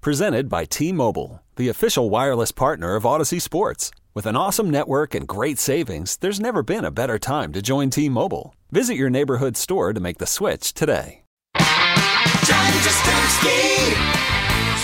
Presented 0.00 0.48
by 0.48 0.64
T 0.64 0.92
Mobile, 0.92 1.42
the 1.56 1.68
official 1.68 2.08
wireless 2.08 2.52
partner 2.52 2.94
of 2.94 3.02
Audacy 3.02 3.42
Sports. 3.42 3.90
With 4.14 4.26
an 4.26 4.36
awesome 4.36 4.70
network 4.70 5.12
and 5.12 5.26
great 5.26 5.58
savings, 5.58 6.16
there's 6.18 6.38
never 6.38 6.62
been 6.62 6.84
a 6.84 6.92
better 6.92 7.18
time 7.18 7.52
to 7.52 7.60
join 7.60 7.90
T 7.90 8.08
Mobile. 8.08 8.54
Visit 8.70 8.94
your 8.94 9.10
neighborhood 9.10 9.56
store 9.56 9.92
to 9.92 9.98
make 9.98 10.18
the 10.18 10.26
switch 10.26 10.72
today. 10.72 11.24
John 11.56 12.70
Jastremski, 12.78 13.90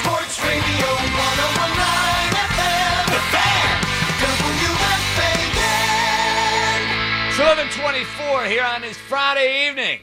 Sports 0.02 0.42
Radio 0.42 0.90
1019 0.98 2.34
FM, 2.50 3.06
The 3.06 3.22
Fan, 3.30 3.86
WFAN. 4.18 5.54
It's 7.28 7.38
1124 7.38 8.44
here 8.46 8.64
on 8.64 8.82
this 8.82 8.96
Friday 8.98 9.68
evening. 9.68 10.00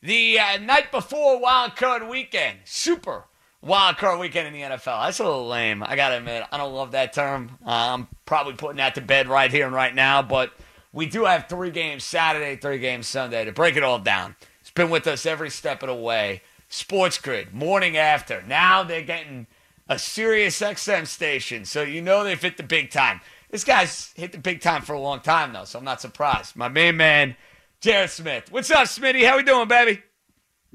The 0.00 0.38
uh, 0.38 0.56
night 0.58 0.90
before 0.90 1.38
Wild 1.38 1.76
Card 1.76 2.08
Weekend. 2.08 2.60
Super 2.64 3.26
Wild 3.64 3.96
Card 3.96 4.20
Weekend 4.20 4.46
in 4.46 4.52
the 4.52 4.76
NFL. 4.76 5.06
That's 5.06 5.20
a 5.20 5.24
little 5.24 5.48
lame. 5.48 5.82
I 5.82 5.96
got 5.96 6.10
to 6.10 6.18
admit, 6.18 6.44
I 6.52 6.58
don't 6.58 6.74
love 6.74 6.92
that 6.92 7.14
term. 7.14 7.56
Uh, 7.64 7.94
I'm 7.94 8.08
probably 8.26 8.52
putting 8.52 8.76
that 8.76 8.94
to 8.96 9.00
bed 9.00 9.26
right 9.26 9.50
here 9.50 9.64
and 9.64 9.74
right 9.74 9.94
now, 9.94 10.20
but 10.20 10.52
we 10.92 11.06
do 11.06 11.24
have 11.24 11.48
three 11.48 11.70
games 11.70 12.04
Saturday, 12.04 12.56
three 12.56 12.78
games 12.78 13.06
Sunday 13.06 13.42
to 13.46 13.52
break 13.52 13.76
it 13.76 13.82
all 13.82 13.98
down. 13.98 14.36
It's 14.60 14.70
been 14.70 14.90
with 14.90 15.06
us 15.06 15.24
every 15.24 15.48
step 15.48 15.82
of 15.82 15.88
the 15.88 15.94
way. 15.94 16.42
Sports 16.68 17.16
Grid, 17.16 17.54
morning 17.54 17.96
after. 17.96 18.42
Now 18.42 18.82
they're 18.82 19.00
getting 19.00 19.46
a 19.88 19.98
Sirius 19.98 20.60
XM 20.60 21.06
station, 21.06 21.64
so 21.64 21.82
you 21.82 22.02
know 22.02 22.22
they've 22.22 22.40
hit 22.40 22.58
the 22.58 22.62
big 22.62 22.90
time. 22.90 23.22
This 23.50 23.64
guy's 23.64 24.12
hit 24.14 24.32
the 24.32 24.38
big 24.38 24.60
time 24.60 24.82
for 24.82 24.92
a 24.92 25.00
long 25.00 25.20
time, 25.20 25.54
though, 25.54 25.64
so 25.64 25.78
I'm 25.78 25.84
not 25.86 26.02
surprised. 26.02 26.54
My 26.54 26.68
main 26.68 26.98
man, 26.98 27.34
Jared 27.80 28.10
Smith. 28.10 28.50
What's 28.50 28.70
up, 28.70 28.88
Smitty? 28.88 29.26
How 29.26 29.38
we 29.38 29.42
doing, 29.42 29.68
baby? 29.68 30.02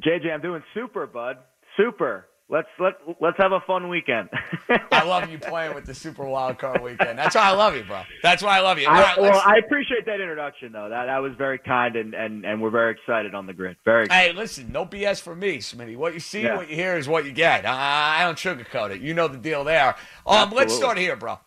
JJ, 0.02 0.32
I'm 0.34 0.42
doing 0.42 0.64
super, 0.74 1.06
bud. 1.06 1.38
Super. 1.78 2.29
Let's 2.52 2.68
let 2.80 2.94
let's 3.22 3.38
have 3.38 3.52
a 3.52 3.60
fun 3.68 3.90
weekend. 3.90 4.28
I 4.92 5.04
love 5.04 5.30
you 5.30 5.38
playing 5.38 5.76
with 5.76 5.86
the 5.86 5.94
Super 5.94 6.26
Wild 6.26 6.58
Card 6.58 6.82
Weekend. 6.82 7.20
That's 7.20 7.36
why 7.36 7.44
I 7.44 7.52
love 7.52 7.76
you, 7.76 7.84
bro. 7.84 8.02
That's 8.24 8.42
why 8.42 8.58
I 8.58 8.62
love 8.62 8.80
you. 8.80 8.88
All 8.88 8.96
I, 8.96 9.02
right, 9.02 9.22
well, 9.22 9.44
I 9.46 9.58
appreciate 9.64 10.08
that 10.08 10.20
introduction, 10.20 10.72
though. 10.72 10.90
That 10.90 11.06
that 11.06 11.20
was 11.20 11.34
very 11.38 11.60
kind, 11.60 11.96
and 11.96 12.16
and 12.16 12.44
and 12.46 12.60
we're 12.60 12.72
very 12.72 12.92
excited 12.94 13.36
on 13.36 13.46
the 13.46 13.54
grid. 13.54 13.78
Very. 13.86 14.08
Hey, 14.10 14.34
listen, 14.34 14.72
no 14.72 14.84
BS 14.84 15.22
for 15.22 15.36
me, 15.36 15.60
Smitty. 15.60 15.96
What 15.96 16.16
you 16.16 16.20
see, 16.20 16.42
Yeah. 16.42 16.58
what 16.58 16.68
you 16.68 16.76
hear 16.76 16.98
is 16.98 17.08
what 17.08 17.24
you 17.24 17.32
get. 17.32 17.68
I, 17.68 18.22
I 18.22 18.26
don't 18.26 18.38
sugarcoat 18.38 18.96
it. 18.96 19.02
You 19.02 19.14
know 19.14 19.28
the 19.28 19.38
deal 19.38 19.64
there. 19.64 19.96
Um, 20.26 20.50
let's 20.50 20.74
start 20.74 20.98
here, 20.98 21.16
bro. 21.16 21.40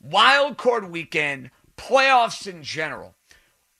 Wild 0.00 0.58
card 0.58 0.90
weekend, 0.90 1.52
playoffs 1.76 2.48
in 2.48 2.64
general. 2.64 3.14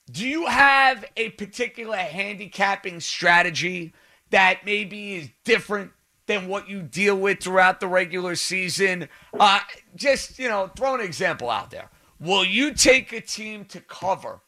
Do 0.09 0.27
you 0.27 0.47
have 0.47 1.05
a 1.17 1.31
particular 1.31 1.97
handicapping 1.97 3.01
strategy 3.01 3.95
that 4.31 4.61
maybe 4.65 5.17
is 5.17 5.31
different 5.45 5.91
than 6.29 6.47
what 6.47 6.69
you 6.69 6.83
deal 6.83 7.17
with 7.17 7.41
throughout 7.41 7.81
the 7.81 7.89
regular 7.89 8.37
season? 8.37 9.09
Uh, 9.39 9.61
just, 9.97 10.39
you 10.39 10.49
know, 10.49 10.71
throw 10.77 10.95
an 10.95 11.01
example 11.01 11.51
out 11.51 11.73
there. 11.73 11.91
Will 12.21 12.45
you 12.45 12.73
take 12.73 13.13
a 13.13 13.21
team 13.21 13.65
to 13.67 13.81
cover 13.81 14.41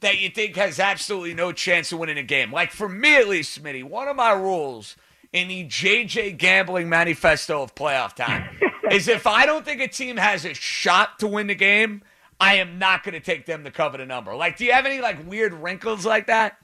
that 0.00 0.18
you 0.18 0.28
think 0.28 0.56
has 0.56 0.78
absolutely 0.78 1.34
no 1.34 1.50
chance 1.50 1.90
of 1.90 1.98
winning 1.98 2.18
a 2.18 2.22
game? 2.22 2.52
Like 2.52 2.70
for 2.70 2.88
me, 2.88 3.16
at 3.16 3.28
least, 3.28 3.60
Smitty, 3.60 3.82
one 3.82 4.06
of 4.06 4.14
my 4.14 4.32
rules 4.32 4.94
in 5.32 5.48
the 5.48 5.64
JJ 5.64 6.36
gambling 6.36 6.88
manifesto 6.88 7.62
of 7.62 7.74
playoff 7.74 8.14
time 8.14 8.58
is 8.90 9.08
if 9.08 9.26
I 9.26 9.46
don't 9.46 9.64
think 9.64 9.80
a 9.80 9.88
team 9.88 10.18
has 10.18 10.44
a 10.44 10.54
shot 10.54 11.18
to 11.20 11.26
win 11.26 11.46
the 11.46 11.54
game, 11.54 12.02
I 12.38 12.56
am 12.56 12.78
not 12.78 13.04
going 13.04 13.14
to 13.14 13.20
take 13.20 13.46
them 13.46 13.64
to 13.64 13.70
cover 13.70 13.96
the 13.96 14.04
number. 14.04 14.34
Like, 14.34 14.58
do 14.58 14.64
you 14.64 14.72
have 14.72 14.84
any 14.84 15.00
like 15.00 15.26
weird 15.26 15.54
wrinkles 15.54 16.04
like 16.04 16.26
that? 16.26 16.58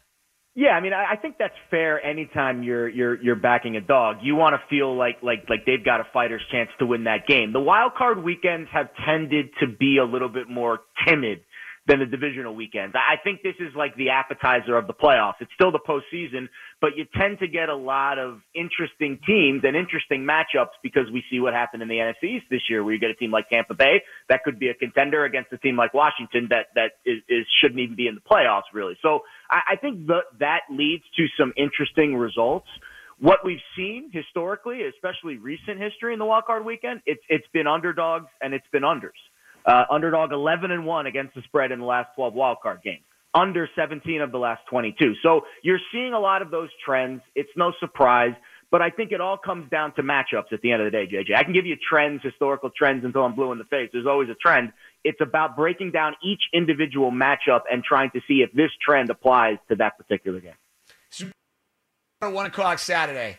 Yeah, 0.58 0.70
I 0.70 0.80
mean, 0.80 0.92
I, 0.92 1.12
I 1.12 1.16
think 1.16 1.36
that's 1.38 1.54
fair. 1.70 2.04
Anytime 2.04 2.64
you're 2.64 2.88
you're 2.88 3.22
you're 3.22 3.36
backing 3.36 3.76
a 3.76 3.80
dog, 3.80 4.16
you 4.22 4.34
want 4.34 4.56
to 4.56 4.60
feel 4.68 4.96
like 4.96 5.18
like 5.22 5.44
like 5.48 5.64
they've 5.64 5.84
got 5.84 6.00
a 6.00 6.06
fighter's 6.12 6.42
chance 6.50 6.68
to 6.80 6.86
win 6.86 7.04
that 7.04 7.28
game. 7.28 7.52
The 7.52 7.60
wild 7.60 7.92
card 7.96 8.24
weekends 8.24 8.68
have 8.72 8.88
tended 9.06 9.50
to 9.60 9.68
be 9.68 9.98
a 9.98 10.04
little 10.04 10.28
bit 10.28 10.48
more 10.50 10.80
timid 11.06 11.42
than 11.88 12.00
the 12.00 12.06
divisional 12.06 12.54
weekends. 12.54 12.94
I 12.94 13.16
think 13.24 13.42
this 13.42 13.54
is 13.58 13.74
like 13.74 13.96
the 13.96 14.10
appetizer 14.10 14.76
of 14.76 14.86
the 14.86 14.92
playoffs. 14.92 15.40
It's 15.40 15.50
still 15.54 15.72
the 15.72 15.80
postseason, 15.80 16.48
but 16.82 16.90
you 16.96 17.06
tend 17.16 17.38
to 17.38 17.48
get 17.48 17.70
a 17.70 17.74
lot 17.74 18.18
of 18.18 18.40
interesting 18.54 19.18
teams 19.26 19.62
and 19.64 19.74
interesting 19.74 20.28
matchups 20.28 20.76
because 20.82 21.10
we 21.10 21.24
see 21.30 21.40
what 21.40 21.54
happened 21.54 21.82
in 21.82 21.88
the 21.88 21.96
NFC 21.96 22.36
East 22.36 22.46
this 22.50 22.60
year, 22.68 22.84
where 22.84 22.92
you 22.92 23.00
get 23.00 23.10
a 23.10 23.14
team 23.14 23.30
like 23.30 23.48
Tampa 23.48 23.74
Bay 23.74 24.02
that 24.28 24.44
could 24.44 24.58
be 24.58 24.68
a 24.68 24.74
contender 24.74 25.24
against 25.24 25.50
a 25.52 25.58
team 25.58 25.76
like 25.76 25.94
Washington 25.94 26.48
that 26.50 26.66
that 26.74 26.92
is, 27.06 27.22
is 27.28 27.46
shouldn't 27.60 27.80
even 27.80 27.96
be 27.96 28.06
in 28.06 28.14
the 28.14 28.20
playoffs, 28.20 28.68
really. 28.74 28.98
So 29.00 29.20
I, 29.50 29.72
I 29.72 29.76
think 29.76 30.06
that 30.08 30.24
that 30.40 30.60
leads 30.70 31.04
to 31.16 31.26
some 31.38 31.54
interesting 31.56 32.16
results. 32.16 32.68
What 33.18 33.44
we've 33.44 33.58
seen 33.76 34.10
historically, 34.12 34.82
especially 34.84 35.38
recent 35.38 35.80
history 35.80 36.12
in 36.12 36.18
the 36.18 36.26
wild 36.26 36.44
card 36.44 36.64
weekend, 36.64 37.00
it's 37.06 37.22
it's 37.28 37.46
been 37.52 37.66
underdogs 37.66 38.28
and 38.42 38.52
it's 38.52 38.66
been 38.70 38.82
unders. 38.82 39.18
Uh, 39.68 39.84
underdog 39.90 40.32
11 40.32 40.70
and 40.70 40.86
1 40.86 41.06
against 41.06 41.34
the 41.34 41.42
spread 41.42 41.72
in 41.72 41.80
the 41.80 41.84
last 41.84 42.08
12 42.16 42.32
wildcard 42.32 42.82
games. 42.82 43.04
Under 43.34 43.68
17 43.76 44.22
of 44.22 44.32
the 44.32 44.38
last 44.38 44.62
22. 44.70 45.16
So 45.22 45.42
you're 45.62 45.80
seeing 45.92 46.14
a 46.14 46.18
lot 46.18 46.40
of 46.40 46.50
those 46.50 46.70
trends. 46.82 47.20
It's 47.34 47.50
no 47.54 47.74
surprise, 47.78 48.32
but 48.70 48.80
I 48.80 48.88
think 48.88 49.12
it 49.12 49.20
all 49.20 49.36
comes 49.36 49.68
down 49.70 49.94
to 49.96 50.02
matchups 50.02 50.52
at 50.52 50.62
the 50.62 50.72
end 50.72 50.80
of 50.80 50.90
the 50.90 50.90
day, 50.90 51.06
JJ. 51.06 51.36
I 51.36 51.44
can 51.44 51.52
give 51.52 51.66
you 51.66 51.76
trends, 51.76 52.22
historical 52.22 52.70
trends 52.74 53.04
until 53.04 53.24
I'm 53.24 53.34
blue 53.34 53.52
in 53.52 53.58
the 53.58 53.64
face. 53.64 53.90
There's 53.92 54.06
always 54.06 54.30
a 54.30 54.34
trend. 54.34 54.72
It's 55.04 55.20
about 55.20 55.54
breaking 55.54 55.90
down 55.90 56.14
each 56.24 56.40
individual 56.54 57.12
matchup 57.12 57.62
and 57.70 57.84
trying 57.84 58.10
to 58.12 58.22
see 58.26 58.40
if 58.40 58.50
this 58.54 58.70
trend 58.82 59.10
applies 59.10 59.58
to 59.68 59.76
that 59.76 59.98
particular 59.98 60.40
game. 60.40 61.32
One 62.20 62.46
o'clock 62.46 62.78
Saturday, 62.78 63.36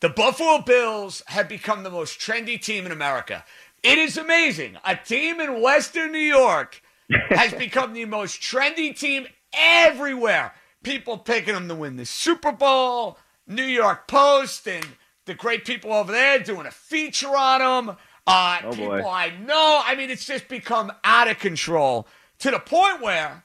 the 0.00 0.08
Buffalo 0.08 0.62
Bills 0.62 1.22
have 1.28 1.48
become 1.48 1.84
the 1.84 1.90
most 1.90 2.18
trendy 2.18 2.60
team 2.60 2.86
in 2.86 2.92
America. 2.92 3.44
It 3.84 3.98
is 3.98 4.16
amazing. 4.16 4.78
A 4.84 4.96
team 4.96 5.40
in 5.40 5.60
Western 5.60 6.10
New 6.10 6.18
York 6.18 6.82
has 7.28 7.52
become 7.58 7.92
the 7.92 8.06
most 8.06 8.40
trendy 8.40 8.98
team 8.98 9.26
everywhere. 9.52 10.54
People 10.82 11.18
picking 11.18 11.54
them 11.54 11.68
to 11.68 11.74
win 11.74 11.96
the 11.96 12.06
Super 12.06 12.50
Bowl, 12.52 13.18
New 13.46 13.62
York 13.62 14.08
Post, 14.08 14.66
and 14.66 14.86
the 15.26 15.34
great 15.34 15.64
people 15.64 15.92
over 15.92 16.10
there 16.12 16.38
doing 16.38 16.66
a 16.66 16.70
feature 16.70 17.36
on 17.36 17.86
them. 17.86 17.96
Uh, 18.26 18.58
Oh, 18.64 18.70
people 18.70 18.86
boy. 18.88 19.02
I 19.06 19.36
know. 19.38 19.82
I 19.84 19.94
mean, 19.96 20.08
it's 20.10 20.24
just 20.24 20.48
become 20.48 20.90
out 21.04 21.28
of 21.28 21.38
control 21.38 22.08
to 22.38 22.50
the 22.50 22.58
point 22.58 23.02
where 23.02 23.44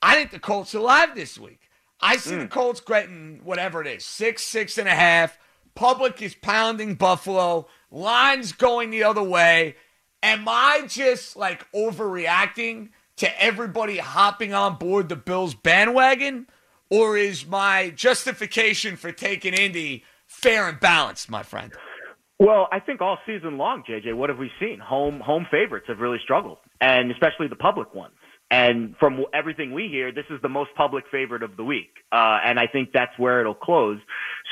I 0.00 0.14
think 0.14 0.30
the 0.30 0.38
Colts 0.38 0.74
are 0.76 0.80
live 0.80 1.14
this 1.16 1.36
week. 1.38 1.68
I 2.00 2.16
see 2.16 2.36
the 2.36 2.46
Colts 2.48 2.80
getting 2.80 3.40
whatever 3.44 3.80
it 3.80 3.86
is, 3.88 4.04
six, 4.04 4.42
six 4.44 4.78
and 4.78 4.88
a 4.88 4.94
half. 4.94 5.38
Public 5.74 6.20
is 6.22 6.34
pounding 6.34 6.94
Buffalo. 6.94 7.66
Lines 7.92 8.52
going 8.52 8.88
the 8.88 9.04
other 9.04 9.22
way. 9.22 9.76
Am 10.22 10.48
I 10.48 10.86
just 10.88 11.36
like 11.36 11.70
overreacting 11.72 12.88
to 13.16 13.42
everybody 13.42 13.98
hopping 13.98 14.54
on 14.54 14.76
board 14.76 15.10
the 15.10 15.16
Bills 15.16 15.54
bandwagon? 15.54 16.46
Or 16.90 17.18
is 17.18 17.46
my 17.46 17.90
justification 17.90 18.96
for 18.96 19.12
taking 19.12 19.52
Indy 19.52 20.04
fair 20.26 20.68
and 20.68 20.80
balanced, 20.80 21.30
my 21.30 21.42
friend? 21.42 21.72
Well, 22.38 22.66
I 22.72 22.80
think 22.80 23.02
all 23.02 23.18
season 23.26 23.58
long, 23.58 23.84
JJ, 23.88 24.16
what 24.16 24.30
have 24.30 24.38
we 24.38 24.50
seen? 24.58 24.78
Home 24.80 25.20
home 25.20 25.46
favorites 25.50 25.86
have 25.88 25.98
really 25.98 26.18
struggled, 26.24 26.58
and 26.80 27.10
especially 27.10 27.46
the 27.46 27.56
public 27.56 27.94
ones. 27.94 28.14
And 28.52 28.94
from 29.00 29.24
everything 29.32 29.72
we 29.72 29.88
hear, 29.88 30.12
this 30.12 30.26
is 30.28 30.38
the 30.42 30.48
most 30.50 30.72
public 30.76 31.04
favorite 31.10 31.42
of 31.42 31.56
the 31.56 31.64
week, 31.64 31.88
uh, 32.12 32.38
and 32.44 32.60
I 32.60 32.66
think 32.66 32.90
that's 32.92 33.18
where 33.18 33.40
it'll 33.40 33.54
close. 33.54 33.98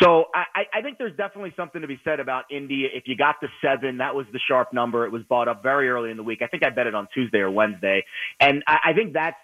So 0.00 0.24
I, 0.34 0.64
I- 0.72 0.80
think 0.82 0.96
there's 0.96 1.14
definitely 1.18 1.52
something 1.54 1.82
to 1.82 1.86
be 1.86 2.00
said 2.02 2.18
about 2.18 2.44
Indy. 2.50 2.88
If 2.90 3.02
you 3.06 3.14
got 3.14 3.36
the 3.42 3.48
seven, 3.62 3.98
that 3.98 4.14
was 4.14 4.24
the 4.32 4.40
sharp 4.48 4.72
number. 4.72 5.04
It 5.04 5.12
was 5.12 5.22
bought 5.28 5.48
up 5.48 5.62
very 5.62 5.90
early 5.90 6.10
in 6.10 6.16
the 6.16 6.22
week. 6.22 6.40
I 6.40 6.46
think 6.46 6.64
I 6.64 6.70
bet 6.70 6.86
it 6.86 6.94
on 6.94 7.08
Tuesday 7.12 7.40
or 7.40 7.50
Wednesday, 7.50 8.02
and 8.40 8.62
I, 8.66 8.78
I 8.86 8.92
think 8.94 9.12
that's 9.12 9.36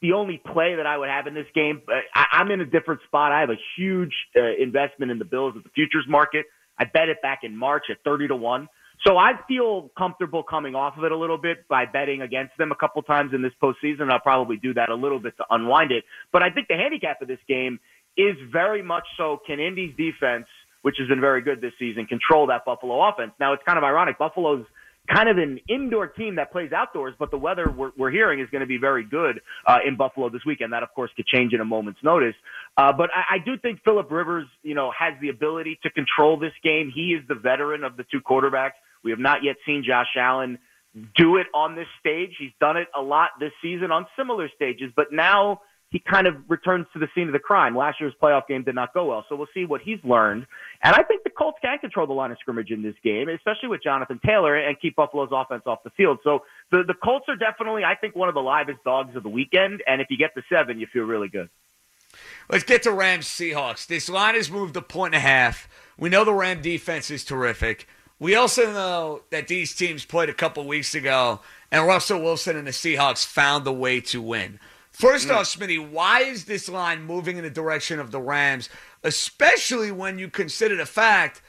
the 0.00 0.12
only 0.14 0.38
play 0.38 0.76
that 0.76 0.86
I 0.86 0.96
would 0.96 1.10
have 1.10 1.26
in 1.26 1.34
this 1.34 1.46
game. 1.54 1.82
Uh, 1.86 1.96
I, 2.14 2.26
I'm 2.40 2.50
in 2.50 2.62
a 2.62 2.66
different 2.66 3.02
spot. 3.06 3.32
I 3.32 3.40
have 3.40 3.50
a 3.50 3.58
huge 3.76 4.14
uh, 4.34 4.40
investment 4.58 5.12
in 5.12 5.18
the 5.18 5.26
Bills 5.26 5.54
at 5.58 5.62
the 5.64 5.70
futures 5.74 6.06
market. 6.08 6.46
I 6.78 6.84
bet 6.86 7.10
it 7.10 7.20
back 7.22 7.40
in 7.42 7.56
March 7.56 7.84
at 7.90 7.98
30 8.04 8.28
to 8.28 8.36
1. 8.36 8.68
So 9.06 9.16
I 9.16 9.32
feel 9.48 9.90
comfortable 9.96 10.42
coming 10.42 10.74
off 10.74 10.96
of 10.96 11.04
it 11.04 11.12
a 11.12 11.16
little 11.16 11.38
bit 11.38 11.68
by 11.68 11.84
betting 11.84 12.22
against 12.22 12.56
them 12.56 12.72
a 12.72 12.76
couple 12.76 13.02
times 13.02 13.32
in 13.34 13.42
this 13.42 13.52
postseason. 13.62 14.10
I'll 14.10 14.20
probably 14.20 14.56
do 14.56 14.74
that 14.74 14.88
a 14.88 14.94
little 14.94 15.18
bit 15.18 15.36
to 15.38 15.44
unwind 15.50 15.92
it. 15.92 16.04
But 16.32 16.42
I 16.42 16.50
think 16.50 16.68
the 16.68 16.76
handicap 16.76 17.20
of 17.20 17.28
this 17.28 17.40
game 17.48 17.80
is 18.16 18.36
very 18.50 18.82
much 18.82 19.04
so 19.16 19.40
can 19.46 19.60
Indy's 19.60 19.94
defense 19.96 20.46
which 20.84 20.96
has 20.98 21.08
been 21.08 21.20
very 21.20 21.40
good 21.40 21.62
this 21.62 21.72
season, 21.78 22.04
control 22.04 22.48
that 22.48 22.66
Buffalo 22.66 23.08
offense. 23.08 23.32
Now 23.40 23.54
it's 23.54 23.62
kind 23.64 23.78
of 23.78 23.84
ironic. 23.84 24.18
Buffalo's 24.18 24.66
kind 25.10 25.30
of 25.30 25.38
an 25.38 25.58
indoor 25.66 26.08
team 26.08 26.36
that 26.36 26.52
plays 26.52 26.72
outdoors, 26.72 27.14
but 27.18 27.30
the 27.30 27.38
weather 27.38 27.72
we're, 27.74 27.92
we're 27.96 28.10
hearing 28.10 28.40
is 28.40 28.50
going 28.50 28.60
to 28.60 28.66
be 28.66 28.76
very 28.76 29.02
good 29.02 29.40
uh, 29.66 29.78
in 29.86 29.96
Buffalo 29.96 30.28
this 30.28 30.42
weekend. 30.44 30.74
That, 30.74 30.82
of 30.82 30.92
course, 30.94 31.10
could 31.16 31.26
change 31.26 31.54
in 31.54 31.60
a 31.62 31.64
moment's 31.64 32.00
notice. 32.02 32.34
Uh, 32.76 32.92
but 32.92 33.08
I, 33.16 33.36
I 33.36 33.38
do 33.42 33.56
think 33.56 33.80
Philip 33.82 34.10
Rivers, 34.10 34.46
you 34.62 34.74
know, 34.74 34.92
has 34.98 35.14
the 35.22 35.30
ability 35.30 35.78
to 35.84 35.90
control 35.90 36.38
this 36.38 36.52
game. 36.62 36.92
He 36.94 37.16
is 37.18 37.26
the 37.28 37.34
veteran 37.34 37.82
of 37.82 37.96
the 37.96 38.04
two 38.12 38.20
quarterbacks. 38.20 38.76
We 39.04 39.10
have 39.10 39.20
not 39.20 39.44
yet 39.44 39.56
seen 39.64 39.84
Josh 39.86 40.16
Allen 40.16 40.58
do 41.16 41.36
it 41.36 41.46
on 41.54 41.76
this 41.76 41.88
stage. 42.00 42.34
He's 42.38 42.52
done 42.60 42.76
it 42.76 42.88
a 42.96 43.02
lot 43.02 43.30
this 43.38 43.52
season 43.62 43.90
on 43.90 44.06
similar 44.16 44.48
stages, 44.56 44.92
but 44.96 45.12
now 45.12 45.60
he 45.90 46.00
kind 46.00 46.26
of 46.26 46.34
returns 46.48 46.86
to 46.92 46.98
the 46.98 47.08
scene 47.14 47.28
of 47.28 47.32
the 47.32 47.38
crime. 47.38 47.76
Last 47.76 48.00
year's 48.00 48.14
playoff 48.20 48.48
game 48.48 48.64
did 48.64 48.74
not 48.74 48.92
go 48.92 49.04
well, 49.04 49.24
so 49.28 49.36
we'll 49.36 49.48
see 49.54 49.64
what 49.64 49.80
he's 49.80 49.98
learned. 50.02 50.46
And 50.82 50.94
I 50.94 51.02
think 51.02 51.22
the 51.22 51.30
Colts 51.30 51.58
can 51.62 51.78
control 51.78 52.08
the 52.08 52.12
line 52.12 52.32
of 52.32 52.38
scrimmage 52.38 52.70
in 52.70 52.82
this 52.82 52.96
game, 53.04 53.28
especially 53.28 53.68
with 53.68 53.82
Jonathan 53.82 54.18
Taylor, 54.24 54.56
and 54.56 54.80
keep 54.80 54.96
Buffalo's 54.96 55.28
offense 55.30 55.62
off 55.66 55.84
the 55.84 55.90
field. 55.90 56.18
So 56.24 56.42
the 56.72 56.82
the 56.82 56.94
Colts 56.94 57.26
are 57.28 57.36
definitely, 57.36 57.84
I 57.84 57.94
think, 57.94 58.16
one 58.16 58.28
of 58.28 58.34
the 58.34 58.42
livest 58.42 58.82
dogs 58.84 59.14
of 59.14 59.22
the 59.22 59.28
weekend. 59.28 59.82
And 59.86 60.00
if 60.00 60.08
you 60.10 60.16
get 60.16 60.34
the 60.34 60.42
seven, 60.48 60.80
you 60.80 60.88
feel 60.92 61.04
really 61.04 61.28
good. 61.28 61.48
Let's 62.50 62.64
get 62.64 62.82
to 62.84 62.92
Rams 62.92 63.26
Seahawks. 63.26 63.86
This 63.86 64.08
line 64.08 64.34
has 64.34 64.50
moved 64.50 64.76
a 64.76 64.82
point 64.82 65.14
and 65.14 65.24
a 65.24 65.26
half. 65.26 65.68
We 65.96 66.08
know 66.08 66.24
the 66.24 66.34
Ram 66.34 66.60
defense 66.60 67.10
is 67.10 67.24
terrific. 67.24 67.88
We 68.18 68.34
also 68.34 68.72
know 68.72 69.22
that 69.30 69.48
these 69.48 69.74
teams 69.74 70.04
played 70.04 70.28
a 70.28 70.34
couple 70.34 70.64
weeks 70.66 70.94
ago, 70.94 71.40
and 71.70 71.86
Russell 71.86 72.22
Wilson 72.22 72.56
and 72.56 72.66
the 72.66 72.70
Seahawks 72.70 73.26
found 73.26 73.64
the 73.64 73.72
way 73.72 74.00
to 74.02 74.22
win. 74.22 74.60
First 74.90 75.28
mm. 75.28 75.34
off, 75.34 75.46
Smitty, 75.46 75.90
why 75.90 76.20
is 76.20 76.44
this 76.44 76.68
line 76.68 77.02
moving 77.02 77.36
in 77.36 77.42
the 77.42 77.50
direction 77.50 77.98
of 77.98 78.12
the 78.12 78.20
Rams, 78.20 78.68
especially 79.02 79.90
when 79.90 80.18
you 80.18 80.28
consider 80.28 80.76
the 80.76 80.86
fact 80.86 81.42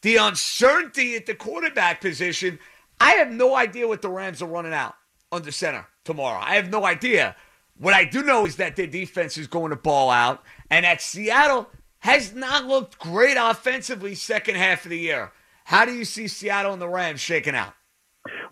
the 0.00 0.16
uncertainty 0.16 1.14
at 1.14 1.26
the 1.26 1.34
quarterback 1.34 2.00
position? 2.00 2.58
I 2.98 3.12
have 3.12 3.30
no 3.30 3.54
idea 3.54 3.86
what 3.86 4.00
the 4.00 4.08
Rams 4.08 4.40
are 4.40 4.46
running 4.46 4.72
out 4.72 4.94
under 5.30 5.50
center 5.50 5.86
tomorrow. 6.04 6.40
I 6.42 6.54
have 6.56 6.70
no 6.70 6.86
idea. 6.86 7.36
What 7.78 7.92
I 7.92 8.04
do 8.04 8.22
know 8.22 8.46
is 8.46 8.56
that 8.56 8.76
their 8.76 8.86
defense 8.86 9.36
is 9.36 9.46
going 9.46 9.70
to 9.70 9.76
ball 9.76 10.08
out, 10.08 10.42
and 10.70 10.86
that 10.86 11.02
Seattle 11.02 11.68
has 11.98 12.34
not 12.34 12.64
looked 12.64 12.98
great 12.98 13.36
offensively 13.38 14.14
second 14.14 14.54
half 14.54 14.84
of 14.84 14.90
the 14.90 14.98
year. 14.98 15.32
How 15.66 15.84
do 15.84 15.92
you 15.92 16.04
see 16.04 16.28
Seattle 16.28 16.72
and 16.72 16.80
the 16.80 16.88
Rams 16.88 17.20
shaking 17.20 17.56
out? 17.56 17.74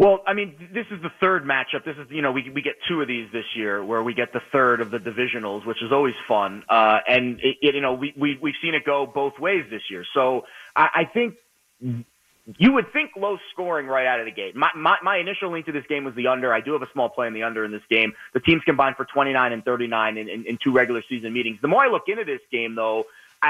Well, 0.00 0.18
I 0.26 0.34
mean, 0.34 0.56
this 0.74 0.86
is 0.90 1.00
the 1.00 1.12
third 1.20 1.44
matchup. 1.44 1.84
This 1.84 1.96
is, 1.96 2.10
you 2.10 2.22
know, 2.22 2.32
we 2.32 2.50
we 2.50 2.60
get 2.60 2.74
two 2.88 3.00
of 3.00 3.06
these 3.06 3.30
this 3.32 3.44
year, 3.54 3.84
where 3.84 4.02
we 4.02 4.14
get 4.14 4.32
the 4.32 4.40
third 4.50 4.80
of 4.80 4.90
the 4.90 4.98
divisionals, 4.98 5.64
which 5.64 5.80
is 5.80 5.92
always 5.92 6.14
fun. 6.26 6.64
Uh, 6.68 6.98
and 7.06 7.38
it, 7.40 7.56
it, 7.62 7.74
you 7.76 7.80
know, 7.80 7.94
we 7.94 8.12
we 8.18 8.36
we've 8.42 8.56
seen 8.60 8.74
it 8.74 8.84
go 8.84 9.06
both 9.06 9.38
ways 9.38 9.64
this 9.70 9.82
year. 9.90 10.04
So 10.12 10.42
I, 10.74 10.88
I 10.92 11.04
think 11.04 11.36
you 11.80 12.72
would 12.72 12.92
think 12.92 13.12
low 13.16 13.38
scoring 13.52 13.86
right 13.86 14.08
out 14.08 14.18
of 14.18 14.26
the 14.26 14.32
gate. 14.32 14.56
My, 14.56 14.70
my 14.74 14.96
my 15.04 15.18
initial 15.18 15.52
lean 15.52 15.64
to 15.66 15.72
this 15.72 15.84
game 15.88 16.02
was 16.02 16.16
the 16.16 16.26
under. 16.26 16.52
I 16.52 16.62
do 16.62 16.72
have 16.72 16.82
a 16.82 16.90
small 16.92 17.10
play 17.10 17.28
in 17.28 17.32
the 17.32 17.44
under 17.44 17.64
in 17.64 17.70
this 17.70 17.86
game. 17.88 18.12
The 18.32 18.40
teams 18.40 18.62
combined 18.64 18.96
for 18.96 19.04
29 19.04 19.52
and 19.52 19.64
39 19.64 20.18
in, 20.18 20.28
in, 20.28 20.46
in 20.46 20.58
two 20.62 20.72
regular 20.72 21.04
season 21.08 21.32
meetings. 21.32 21.58
The 21.62 21.68
more 21.68 21.84
I 21.84 21.88
look 21.88 22.08
into 22.08 22.24
this 22.24 22.40
game, 22.50 22.74
though. 22.74 23.04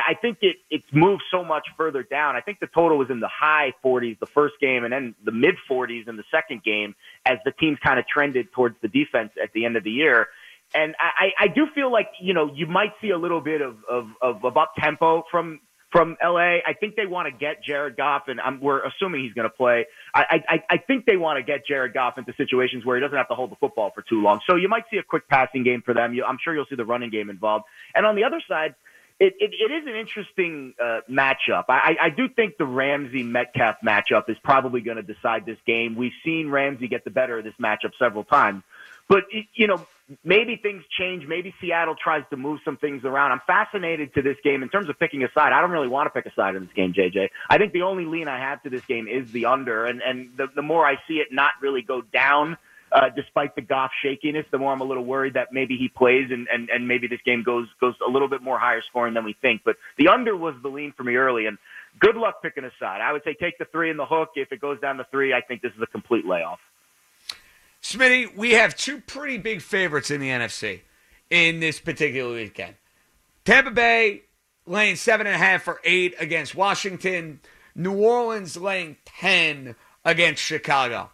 I, 0.08 0.14
think 0.14 0.38
it 0.40 0.56
it's 0.70 0.86
moved 0.92 1.22
so 1.30 1.44
much 1.44 1.66
further 1.76 2.02
down. 2.02 2.36
I 2.36 2.40
think 2.40 2.60
the 2.60 2.66
total 2.66 2.98
was 2.98 3.10
in 3.10 3.20
the 3.20 3.28
high 3.28 3.72
40s 3.84 4.18
the 4.18 4.26
first 4.26 4.54
game, 4.60 4.84
and 4.84 4.92
then 4.92 5.14
the 5.24 5.32
mid 5.32 5.54
40s 5.70 6.08
in 6.08 6.16
the 6.16 6.24
second 6.30 6.62
game 6.62 6.94
as 7.24 7.38
the 7.44 7.52
teams 7.52 7.78
kind 7.84 7.98
of 7.98 8.06
trended 8.06 8.52
towards 8.52 8.76
the 8.82 8.88
defense 8.88 9.32
at 9.42 9.52
the 9.52 9.64
end 9.64 9.76
of 9.76 9.84
the 9.84 9.90
year. 9.90 10.28
And 10.74 10.94
I, 10.98 11.44
I 11.44 11.48
do 11.48 11.66
feel 11.74 11.92
like 11.92 12.08
you 12.20 12.34
know 12.34 12.50
you 12.52 12.66
might 12.66 12.92
see 13.00 13.10
a 13.10 13.18
little 13.18 13.40
bit 13.40 13.60
of 13.60 13.76
of, 13.88 14.08
of, 14.20 14.44
of 14.44 14.56
up 14.56 14.74
tempo 14.76 15.24
from 15.30 15.60
from 15.94 16.16
LA. 16.20 16.58
I 16.66 16.72
think 16.78 16.96
they 16.96 17.06
want 17.06 17.28
to 17.28 17.30
get 17.30 17.62
Jared 17.62 17.96
Goff, 17.96 18.24
and 18.26 18.40
I'm, 18.40 18.60
we're 18.60 18.84
assuming 18.84 19.22
he's 19.22 19.32
going 19.32 19.48
to 19.48 19.56
play. 19.56 19.86
I, 20.12 20.42
I, 20.48 20.62
I 20.68 20.76
think 20.78 21.06
they 21.06 21.16
want 21.16 21.36
to 21.36 21.44
get 21.44 21.64
Jared 21.64 21.94
Goff 21.94 22.18
into 22.18 22.34
situations 22.36 22.84
where 22.84 22.96
he 22.96 23.00
doesn't 23.00 23.16
have 23.16 23.28
to 23.28 23.36
hold 23.36 23.52
the 23.52 23.56
football 23.56 23.92
for 23.94 24.02
too 24.02 24.20
long. 24.20 24.40
So 24.50 24.56
you 24.56 24.68
might 24.68 24.82
see 24.90 24.96
a 24.96 25.04
quick 25.04 25.28
passing 25.28 25.62
game 25.62 25.82
for 25.82 25.94
them. 25.94 26.12
You, 26.12 26.24
I'm 26.24 26.38
sure 26.42 26.52
you'll 26.52 26.66
see 26.68 26.74
the 26.74 26.84
running 26.84 27.10
game 27.10 27.30
involved. 27.30 27.66
And 27.94 28.04
on 28.04 28.16
the 28.16 28.24
other 28.24 28.42
side, 28.48 28.74
it, 29.20 29.34
it, 29.38 29.52
it 29.52 29.72
is 29.72 29.86
an 29.86 29.94
interesting 29.94 30.74
uh, 30.82 31.00
matchup. 31.08 31.64
I, 31.68 31.96
I 32.00 32.10
do 32.10 32.28
think 32.28 32.58
the 32.58 32.64
Ramsey 32.64 33.22
Metcalf 33.22 33.76
matchup 33.84 34.28
is 34.28 34.36
probably 34.42 34.80
going 34.80 34.96
to 34.96 35.02
decide 35.02 35.46
this 35.46 35.58
game. 35.66 35.94
We've 35.94 36.12
seen 36.24 36.50
Ramsey 36.50 36.88
get 36.88 37.04
the 37.04 37.10
better 37.10 37.38
of 37.38 37.44
this 37.44 37.54
matchup 37.62 37.92
several 37.98 38.24
times, 38.24 38.64
but 39.08 39.24
you 39.54 39.68
know 39.68 39.86
maybe 40.24 40.56
things 40.56 40.82
change. 40.98 41.26
Maybe 41.26 41.54
Seattle 41.60 41.94
tries 41.94 42.24
to 42.30 42.36
move 42.36 42.60
some 42.64 42.76
things 42.76 43.04
around. 43.04 43.32
I'm 43.32 43.40
fascinated 43.46 44.14
to 44.14 44.22
this 44.22 44.36
game 44.42 44.62
in 44.62 44.68
terms 44.68 44.88
of 44.88 44.98
picking 44.98 45.22
a 45.22 45.28
side. 45.32 45.52
I 45.52 45.60
don't 45.60 45.70
really 45.70 45.88
want 45.88 46.06
to 46.06 46.10
pick 46.10 46.30
a 46.30 46.34
side 46.34 46.56
in 46.56 46.64
this 46.64 46.74
game, 46.74 46.92
JJ. 46.92 47.28
I 47.48 47.58
think 47.58 47.72
the 47.72 47.82
only 47.82 48.04
lean 48.04 48.26
I 48.26 48.38
have 48.38 48.62
to 48.64 48.70
this 48.70 48.84
game 48.84 49.06
is 49.06 49.30
the 49.30 49.46
under, 49.46 49.86
and 49.86 50.02
and 50.02 50.36
the, 50.36 50.48
the 50.54 50.62
more 50.62 50.84
I 50.84 50.96
see 51.06 51.14
it 51.14 51.28
not 51.30 51.52
really 51.62 51.82
go 51.82 52.02
down 52.02 52.58
uh, 52.94 53.10
despite 53.14 53.56
the 53.56 53.60
Goff 53.60 53.90
shakiness, 54.02 54.46
the 54.52 54.58
more 54.58 54.72
I'm 54.72 54.80
a 54.80 54.84
little 54.84 55.04
worried 55.04 55.34
that 55.34 55.52
maybe 55.52 55.76
he 55.76 55.88
plays 55.88 56.30
and, 56.30 56.46
and, 56.52 56.70
and 56.70 56.86
maybe 56.86 57.08
this 57.08 57.18
game 57.26 57.42
goes 57.42 57.66
goes 57.80 57.94
a 58.06 58.10
little 58.10 58.28
bit 58.28 58.40
more 58.40 58.56
higher 58.56 58.82
scoring 58.88 59.14
than 59.14 59.24
we 59.24 59.34
think. 59.42 59.62
But 59.64 59.76
the 59.98 60.08
under 60.08 60.36
was 60.36 60.54
the 60.62 60.68
lean 60.68 60.94
for 60.96 61.02
me 61.02 61.16
early, 61.16 61.46
and 61.46 61.58
good 61.98 62.16
luck 62.16 62.40
picking 62.40 62.64
a 62.64 62.70
side. 62.78 63.00
I 63.00 63.12
would 63.12 63.24
say 63.24 63.34
take 63.34 63.58
the 63.58 63.64
three 63.64 63.90
in 63.90 63.96
the 63.96 64.06
hook. 64.06 64.30
If 64.36 64.52
it 64.52 64.60
goes 64.60 64.80
down 64.80 64.98
to 64.98 65.06
three, 65.10 65.34
I 65.34 65.40
think 65.40 65.60
this 65.60 65.72
is 65.76 65.82
a 65.82 65.88
complete 65.88 66.24
layoff. 66.24 66.60
Smitty, 67.82 68.34
we 68.36 68.52
have 68.52 68.76
two 68.76 69.00
pretty 69.00 69.38
big 69.38 69.60
favorites 69.60 70.12
in 70.12 70.20
the 70.20 70.28
NFC 70.28 70.82
in 71.30 71.58
this 71.58 71.80
particular 71.80 72.32
weekend. 72.32 72.76
Tampa 73.44 73.72
Bay 73.72 74.22
laying 74.66 74.94
seven 74.94 75.26
and 75.26 75.34
a 75.34 75.38
half 75.38 75.64
for 75.64 75.80
eight 75.82 76.14
against 76.20 76.54
Washington. 76.54 77.40
New 77.74 77.96
Orleans 77.96 78.56
laying 78.56 78.98
ten 79.04 79.74
against 80.04 80.40
Chicago. 80.40 81.10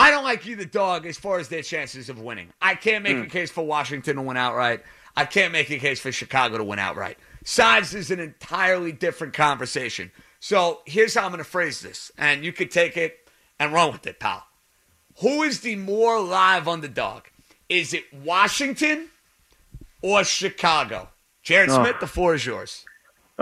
I 0.00 0.10
don't 0.10 0.24
like 0.24 0.46
either 0.46 0.64
dog 0.64 1.04
as 1.04 1.18
far 1.18 1.38
as 1.38 1.48
their 1.48 1.62
chances 1.62 2.08
of 2.08 2.18
winning. 2.18 2.48
I 2.62 2.74
can't 2.74 3.04
make 3.04 3.18
mm. 3.18 3.24
a 3.24 3.26
case 3.26 3.50
for 3.50 3.66
Washington 3.66 4.16
to 4.16 4.22
win 4.22 4.38
outright. 4.38 4.82
I 5.14 5.26
can't 5.26 5.52
make 5.52 5.68
a 5.70 5.78
case 5.78 6.00
for 6.00 6.10
Chicago 6.10 6.56
to 6.56 6.64
win 6.64 6.78
outright. 6.78 7.18
Size 7.44 7.94
is 7.94 8.10
an 8.10 8.18
entirely 8.18 8.92
different 8.92 9.34
conversation. 9.34 10.10
So 10.40 10.80
here's 10.86 11.14
how 11.14 11.24
I'm 11.24 11.32
going 11.32 11.38
to 11.38 11.44
phrase 11.44 11.80
this, 11.80 12.10
and 12.16 12.42
you 12.42 12.52
could 12.52 12.70
take 12.70 12.96
it 12.96 13.28
and 13.58 13.74
run 13.74 13.92
with 13.92 14.06
it, 14.06 14.18
pal. 14.18 14.42
Who 15.20 15.42
is 15.42 15.60
the 15.60 15.76
more 15.76 16.18
live 16.18 16.66
underdog? 16.66 17.24
Is 17.68 17.92
it 17.92 18.04
Washington 18.24 19.10
or 20.00 20.24
Chicago? 20.24 21.10
Jared 21.42 21.68
oh. 21.68 21.82
Smith, 21.82 21.96
the 22.00 22.06
floor 22.06 22.34
is 22.34 22.46
yours. 22.46 22.86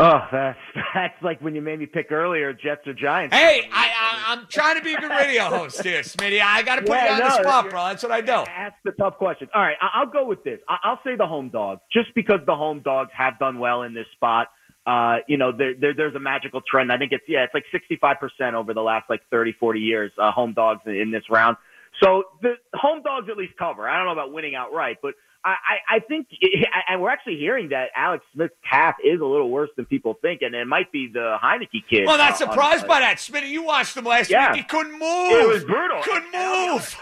Oh, 0.01 0.21
that's 0.31 0.59
that's 0.95 1.23
like 1.23 1.41
when 1.41 1.57
you 1.57 1.61
made 1.61 1.81
me 1.81 1.87
pick 1.87 2.13
earlier, 2.13 2.53
Jets 2.53 2.87
or 2.87 2.95
Giants. 2.95 3.35
Hey, 3.35 3.69
I, 3.73 4.29
I 4.29 4.33
am 4.33 4.47
trying 4.49 4.77
to 4.77 4.83
be 4.83 4.95
a 4.95 5.01
good 5.01 5.11
radio 5.11 5.45
host 5.45 5.83
here, 5.83 6.03
Smitty. 6.03 6.41
I 6.41 6.63
got 6.63 6.77
to 6.77 6.83
put 6.83 6.91
yeah, 6.91 7.07
you 7.07 7.13
on 7.15 7.19
no, 7.19 7.37
the 7.37 7.43
spot, 7.43 7.71
bro. 7.71 7.85
That's 7.87 8.03
what 8.05 8.13
I 8.13 8.21
do. 8.21 8.33
Ask 8.33 8.77
the 8.85 8.93
tough 8.93 9.17
question. 9.19 9.49
All 9.53 9.61
right, 9.61 9.77
I'll 9.83 10.07
go 10.07 10.25
with 10.25 10.45
this. 10.45 10.61
I'll 10.69 11.01
say 11.05 11.17
the 11.17 11.27
home 11.27 11.51
dog, 11.51 11.81
just 11.93 12.15
because 12.15 12.39
the 12.47 12.55
home 12.55 12.81
dogs 12.81 13.11
have 13.17 13.41
done 13.41 13.59
well 13.59 13.83
in 13.83 13.93
this 13.93 14.07
spot. 14.15 14.49
Uh, 14.87 15.17
you 15.27 15.37
know, 15.37 15.51
there, 15.53 15.75
there, 15.79 15.95
there's 15.95 16.15
a 16.15 16.21
magical 16.21 16.63
trend. 16.63 16.93
I 16.93 16.97
think 16.97 17.11
it's 17.11 17.25
yeah, 17.27 17.45
it's 17.45 17.53
like 17.53 17.65
65% 17.75 18.55
over 18.55 18.73
the 18.73 18.81
last 18.81 19.11
like 19.11 19.21
30, 19.31 19.53
40 19.59 19.81
years. 19.81 20.13
Uh, 20.17 20.31
home 20.31 20.55
dogs 20.55 20.83
in 20.87 21.11
this 21.11 21.25
round. 21.29 21.57
So 22.03 22.23
the 22.41 22.55
home 22.73 23.03
dogs 23.03 23.27
at 23.29 23.37
least 23.37 23.55
cover. 23.59 23.89
I 23.89 23.97
don't 23.97 24.07
know 24.07 24.13
about 24.13 24.33
winning 24.33 24.55
outright, 24.55 24.99
but 25.03 25.15
I, 25.45 25.97
I 25.97 26.01
think, 26.01 26.29
and 26.89 27.01
we're 27.01 27.11
actually 27.11 27.37
hearing 27.37 27.71
that 27.71 27.89
Alex 27.95 28.25
Smith's 28.35 28.55
calf 28.69 28.97
is 29.05 29.21
a 29.21 29.25
little 29.25 29.51
worse 29.51 29.71
than 29.77 29.87
people 29.87 30.15
think, 30.21 30.43
and 30.43 30.55
it 30.55 30.67
might 30.67 30.91
be 30.93 31.09
the 31.13 31.37
Heinicke 31.43 31.85
kid. 31.89 32.07
Well, 32.07 32.17
uh, 32.17 32.29
not 32.29 32.39
surprised 32.39 32.87
by 32.87 33.01
that, 33.01 33.19
Smitty. 33.19 33.49
You 33.49 33.63
watched 33.63 33.97
him 33.97 34.05
last 34.05 34.31
yeah. 34.31 34.53
week; 34.53 34.63
he 34.63 34.69
couldn't 34.69 34.93
move. 34.93 35.33
It 35.33 35.49
was 35.49 35.65
brutal. 35.65 36.03
Couldn't 36.03 36.33
move. 36.33 36.97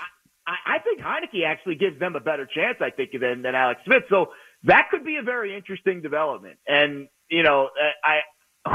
I, 0.47 0.76
I 0.76 0.78
think 0.78 1.00
Heinicke 1.00 1.45
actually 1.47 1.76
gives 1.76 1.99
them 1.99 2.14
a 2.14 2.21
better 2.21 2.47
chance, 2.47 2.76
I 2.81 2.90
think, 2.90 3.11
than, 3.19 3.43
than 3.43 3.55
Alex 3.55 3.81
Smith. 3.85 4.05
So 4.09 4.28
that 4.64 4.88
could 4.90 5.05
be 5.05 5.16
a 5.16 5.23
very 5.23 5.57
interesting 5.57 6.02
development. 6.02 6.59
And 6.69 7.09
you 7.28 7.43
know, 7.43 7.66
uh, 7.66 8.07
I 8.07 8.21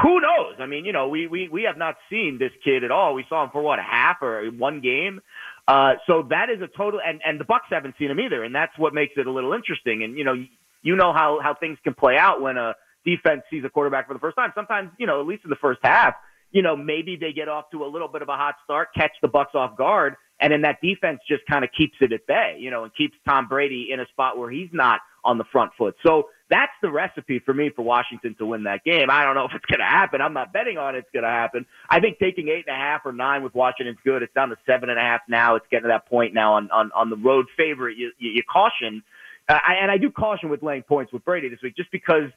who 0.01 0.21
knows? 0.21 0.55
I 0.59 0.65
mean, 0.65 0.85
you 0.85 0.93
know, 0.93 1.07
we 1.09 1.27
we 1.27 1.49
we 1.49 1.63
have 1.63 1.77
not 1.77 1.95
seen 2.09 2.37
this 2.39 2.51
kid 2.63 2.83
at 2.83 2.91
all. 2.91 3.13
We 3.13 3.25
saw 3.27 3.43
him 3.43 3.49
for 3.51 3.61
what 3.61 3.79
a 3.79 3.83
half 3.83 4.21
or 4.21 4.45
one 4.49 4.81
game. 4.81 5.21
Uh, 5.67 5.93
so 6.07 6.27
that 6.29 6.49
is 6.49 6.61
a 6.61 6.67
total, 6.67 6.99
and, 7.05 7.21
and 7.25 7.39
the 7.39 7.45
Bucs 7.45 7.69
haven't 7.69 7.95
seen 7.97 8.09
him 8.09 8.19
either, 8.19 8.43
and 8.43 8.53
that's 8.53 8.77
what 8.77 8.93
makes 8.93 9.13
it 9.17 9.27
a 9.27 9.31
little 9.31 9.53
interesting. 9.53 10.03
And 10.03 10.17
you 10.17 10.23
know, 10.23 10.33
you 10.81 10.95
know 10.95 11.13
how 11.13 11.39
how 11.41 11.53
things 11.53 11.77
can 11.83 11.93
play 11.93 12.17
out 12.17 12.41
when 12.41 12.57
a 12.57 12.73
defense 13.05 13.43
sees 13.49 13.63
a 13.65 13.69
quarterback 13.69 14.07
for 14.07 14.13
the 14.13 14.19
first 14.19 14.35
time. 14.35 14.51
Sometimes, 14.55 14.91
you 14.97 15.07
know, 15.07 15.21
at 15.21 15.27
least 15.27 15.43
in 15.43 15.49
the 15.49 15.55
first 15.55 15.79
half, 15.83 16.15
you 16.51 16.61
know, 16.61 16.75
maybe 16.75 17.15
they 17.15 17.31
get 17.31 17.47
off 17.47 17.65
to 17.71 17.83
a 17.83 17.87
little 17.87 18.07
bit 18.07 18.21
of 18.21 18.29
a 18.29 18.35
hot 18.35 18.55
start, 18.63 18.89
catch 18.95 19.11
the 19.21 19.27
Bucs 19.27 19.55
off 19.55 19.77
guard, 19.77 20.15
and 20.39 20.51
then 20.51 20.61
that 20.61 20.79
defense 20.81 21.19
just 21.27 21.43
kind 21.49 21.63
of 21.63 21.69
keeps 21.77 21.95
it 22.01 22.11
at 22.11 22.25
bay, 22.27 22.57
you 22.59 22.71
know, 22.71 22.83
and 22.83 22.93
keeps 22.95 23.15
Tom 23.27 23.47
Brady 23.47 23.89
in 23.91 23.99
a 23.99 24.05
spot 24.07 24.37
where 24.37 24.49
he's 24.51 24.69
not 24.73 24.99
on 25.23 25.37
the 25.37 25.45
front 25.51 25.71
foot. 25.77 25.95
So 26.05 26.27
that's 26.51 26.73
the 26.81 26.91
recipe 26.91 27.39
for 27.39 27.53
me 27.53 27.71
for 27.73 27.81
Washington 27.81 28.35
to 28.37 28.45
win 28.45 28.63
that 28.63 28.83
game. 28.83 29.09
I 29.09 29.23
don't 29.23 29.35
know 29.35 29.45
if 29.49 29.53
it's 29.55 29.65
going 29.65 29.79
to 29.79 29.85
happen. 29.85 30.21
I'm 30.21 30.33
not 30.33 30.53
betting 30.53 30.77
on 30.77 30.95
it's 30.95 31.09
going 31.11 31.23
to 31.23 31.29
happen. 31.29 31.65
I 31.89 31.99
think 31.99 32.19
taking 32.19 32.49
eight 32.49 32.65
and 32.67 32.75
a 32.75 32.79
half 32.79 33.01
or 33.05 33.13
nine 33.13 33.41
with 33.41 33.55
Washington's 33.55 33.97
good. 34.03 34.21
It's 34.21 34.33
down 34.33 34.49
to 34.49 34.57
seven 34.67 34.89
and 34.89 34.99
a 34.99 35.01
half 35.01 35.21
now. 35.27 35.55
It's 35.55 35.65
getting 35.71 35.83
to 35.83 35.87
that 35.89 36.07
point 36.07 36.33
now 36.35 36.53
on 36.55 36.69
on, 36.69 36.91
on 36.93 37.09
the 37.09 37.17
road 37.17 37.47
favorite. 37.57 37.97
You, 37.97 38.11
you, 38.19 38.31
you 38.31 38.43
caution, 38.43 39.01
uh, 39.49 39.57
and 39.67 39.89
I 39.89 39.97
do 39.97 40.11
caution 40.11 40.49
with 40.49 40.61
laying 40.61 40.83
points 40.83 41.11
with 41.11 41.25
Brady 41.25 41.49
this 41.49 41.59
week, 41.63 41.75
just 41.75 41.91
because 41.91 42.29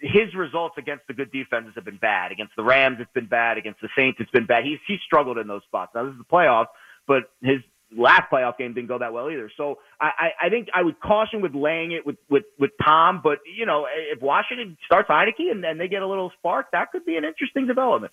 his 0.00 0.34
results 0.34 0.76
against 0.78 1.06
the 1.06 1.14
good 1.14 1.30
defenses 1.30 1.72
have 1.74 1.84
been 1.84 1.98
bad. 1.98 2.32
Against 2.32 2.56
the 2.56 2.64
Rams, 2.64 2.98
it's 3.00 3.12
been 3.12 3.26
bad. 3.26 3.58
Against 3.58 3.80
the 3.80 3.88
Saints, 3.96 4.18
it's 4.20 4.30
been 4.30 4.46
bad. 4.46 4.64
He's 4.64 4.78
he's 4.86 5.00
struggled 5.04 5.38
in 5.38 5.46
those 5.46 5.62
spots. 5.64 5.92
Now 5.94 6.04
this 6.04 6.12
is 6.12 6.18
the 6.18 6.24
playoffs, 6.24 6.68
but 7.06 7.30
his 7.42 7.60
last 7.94 8.30
playoff 8.30 8.58
game 8.58 8.74
didn't 8.74 8.88
go 8.88 8.98
that 8.98 9.12
well 9.12 9.30
either. 9.30 9.50
So 9.56 9.78
I, 10.00 10.06
I, 10.40 10.46
I 10.46 10.48
think 10.50 10.68
I 10.74 10.82
would 10.82 11.00
caution 11.00 11.40
with 11.40 11.54
laying 11.54 11.92
it 11.92 12.04
with, 12.06 12.16
with, 12.28 12.44
with 12.58 12.70
Tom. 12.82 13.20
But 13.22 13.38
you 13.56 13.66
know, 13.66 13.86
if 13.90 14.20
Washington 14.20 14.76
starts 14.84 15.08
Heinicke 15.08 15.50
and 15.50 15.62
then 15.62 15.78
they 15.78 15.88
get 15.88 16.02
a 16.02 16.06
little 16.06 16.32
spark, 16.38 16.70
that 16.72 16.92
could 16.92 17.04
be 17.04 17.16
an 17.16 17.24
interesting 17.24 17.66
development. 17.66 18.12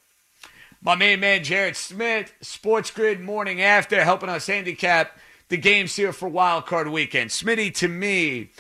My 0.82 0.96
main 0.96 1.22
man, 1.22 1.44
Jared 1.44 1.78
Smith, 1.78 2.34
Sports 2.42 2.92
Grid 2.92 3.22
Morning 3.22 3.62
After, 3.62 4.04
helping 4.04 4.28
us 4.28 4.48
handicap 4.48 5.18
the 5.48 5.56
games 5.56 5.96
here 5.96 6.12
for 6.12 6.28
Wild 6.28 6.66
Card 6.66 6.90
Weekend. 6.90 7.30
Smitty, 7.30 7.74
to 7.76 7.88
me, 7.88 8.52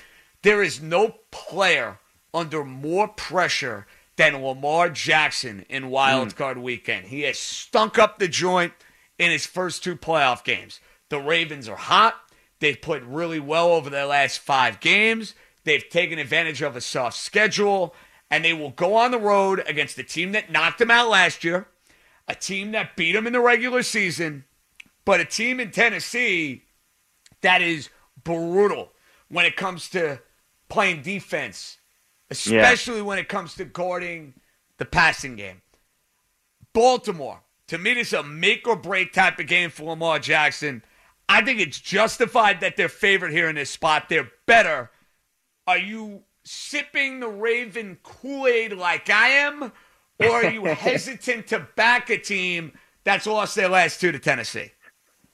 there 0.41 0.63
is 0.63 0.82
no 0.82 1.15
player 1.32 2.00
under 2.34 2.63
more 2.63 3.10
pressure 3.10 3.88
than 4.15 4.41
Lamar 4.41 4.89
Jackson 4.89 5.65
in 5.70 5.89
Wild 5.89 6.32
hmm. 6.32 6.38
Card 6.38 6.58
Weekend. 6.60 7.08
He 7.08 7.22
has 7.22 7.38
stunk 7.38 8.00
up 8.00 8.20
the 8.20 8.27
joint 8.27 8.74
in 9.17 9.32
his 9.32 9.46
first 9.46 9.84
two 9.84 9.96
playoff 9.96 10.43
games. 10.43 10.79
The 11.13 11.20
Ravens 11.20 11.70
are 11.70 11.75
hot. 11.75 12.15
They've 12.60 12.82
played 12.82 13.03
really 13.03 13.39
well 13.39 13.67
over 13.67 13.88
their 13.88 14.08
last 14.08 14.39
five 14.39 14.79
games. 14.79 15.36
They've 15.63 15.88
taken 15.88 16.17
advantage 16.17 16.63
of 16.63 16.75
a 16.75 16.82
soft 16.82 17.17
schedule, 17.17 17.93
and 18.32 18.43
they 18.43 18.51
will 18.51 18.72
go 18.72 18.96
on 18.96 19.12
the 19.12 19.20
road 19.20 19.63
against 19.67 20.00
a 20.00 20.03
team 20.03 20.32
that 20.32 20.51
knocked 20.51 20.79
them 20.79 20.89
out 20.89 21.10
last 21.10 21.43
year, 21.43 21.67
a 22.27 22.34
team 22.34 22.72
that 22.72 22.96
beat 22.96 23.12
them 23.12 23.27
in 23.27 23.34
the 23.34 23.41
regular 23.41 23.84
season, 23.84 24.46
but 25.05 25.20
a 25.20 25.25
team 25.25 25.60
in 25.60 25.70
Tennessee 25.70 26.63
that 27.41 27.62
is 27.62 27.91
brutal 28.24 28.89
when 29.29 29.46
it 29.46 29.55
comes 29.55 29.91
to 29.91 30.20
playing 30.67 31.03
defense, 31.03 31.77
especially 32.32 33.03
when 33.03 33.20
it 33.20 33.29
comes 33.29 33.53
to 33.53 33.65
guarding 33.65 34.34
the 34.79 34.86
passing 34.86 35.36
game. 35.36 35.62
Baltimore, 36.74 37.41
to 37.67 37.77
me, 37.77 37.93
this 37.93 38.08
is 38.08 38.13
a 38.13 38.24
make 38.24 38.67
or 38.67 38.75
break 38.75 39.13
type 39.13 39.38
of 39.38 39.46
game 39.46 39.70
for 39.70 39.84
Lamar 39.84 40.17
Jackson. 40.17 40.84
I 41.30 41.42
think 41.42 41.60
it's 41.60 41.80
justified 41.80 42.62
that 42.62 42.77
they're 42.77 42.89
favored 42.89 43.32
here 43.32 43.50
in 43.50 43.56
this 43.56 43.70
spot. 43.70 44.10
They're 44.10 44.32
better. 44.46 44.92
Are 45.68 45.77
you 45.77 46.24
sipping 46.44 47.20
the 47.20 47.30
Raven 47.30 47.98
Kool 48.03 48.48
Aid 48.48 48.74
like 48.74 49.10
I 49.10 49.30
am, 49.30 49.72
or 50.20 50.30
are 50.30 50.51
you 50.51 50.65
hesitant 50.65 51.48
to 51.48 51.68
back 51.75 52.10
a 52.10 52.18
team 52.18 52.74
that's 53.03 53.25
lost 53.25 53.56
their 53.56 53.70
last 53.70 54.01
two 54.01 54.12
to 54.12 54.20
Tennessee? 54.20 54.72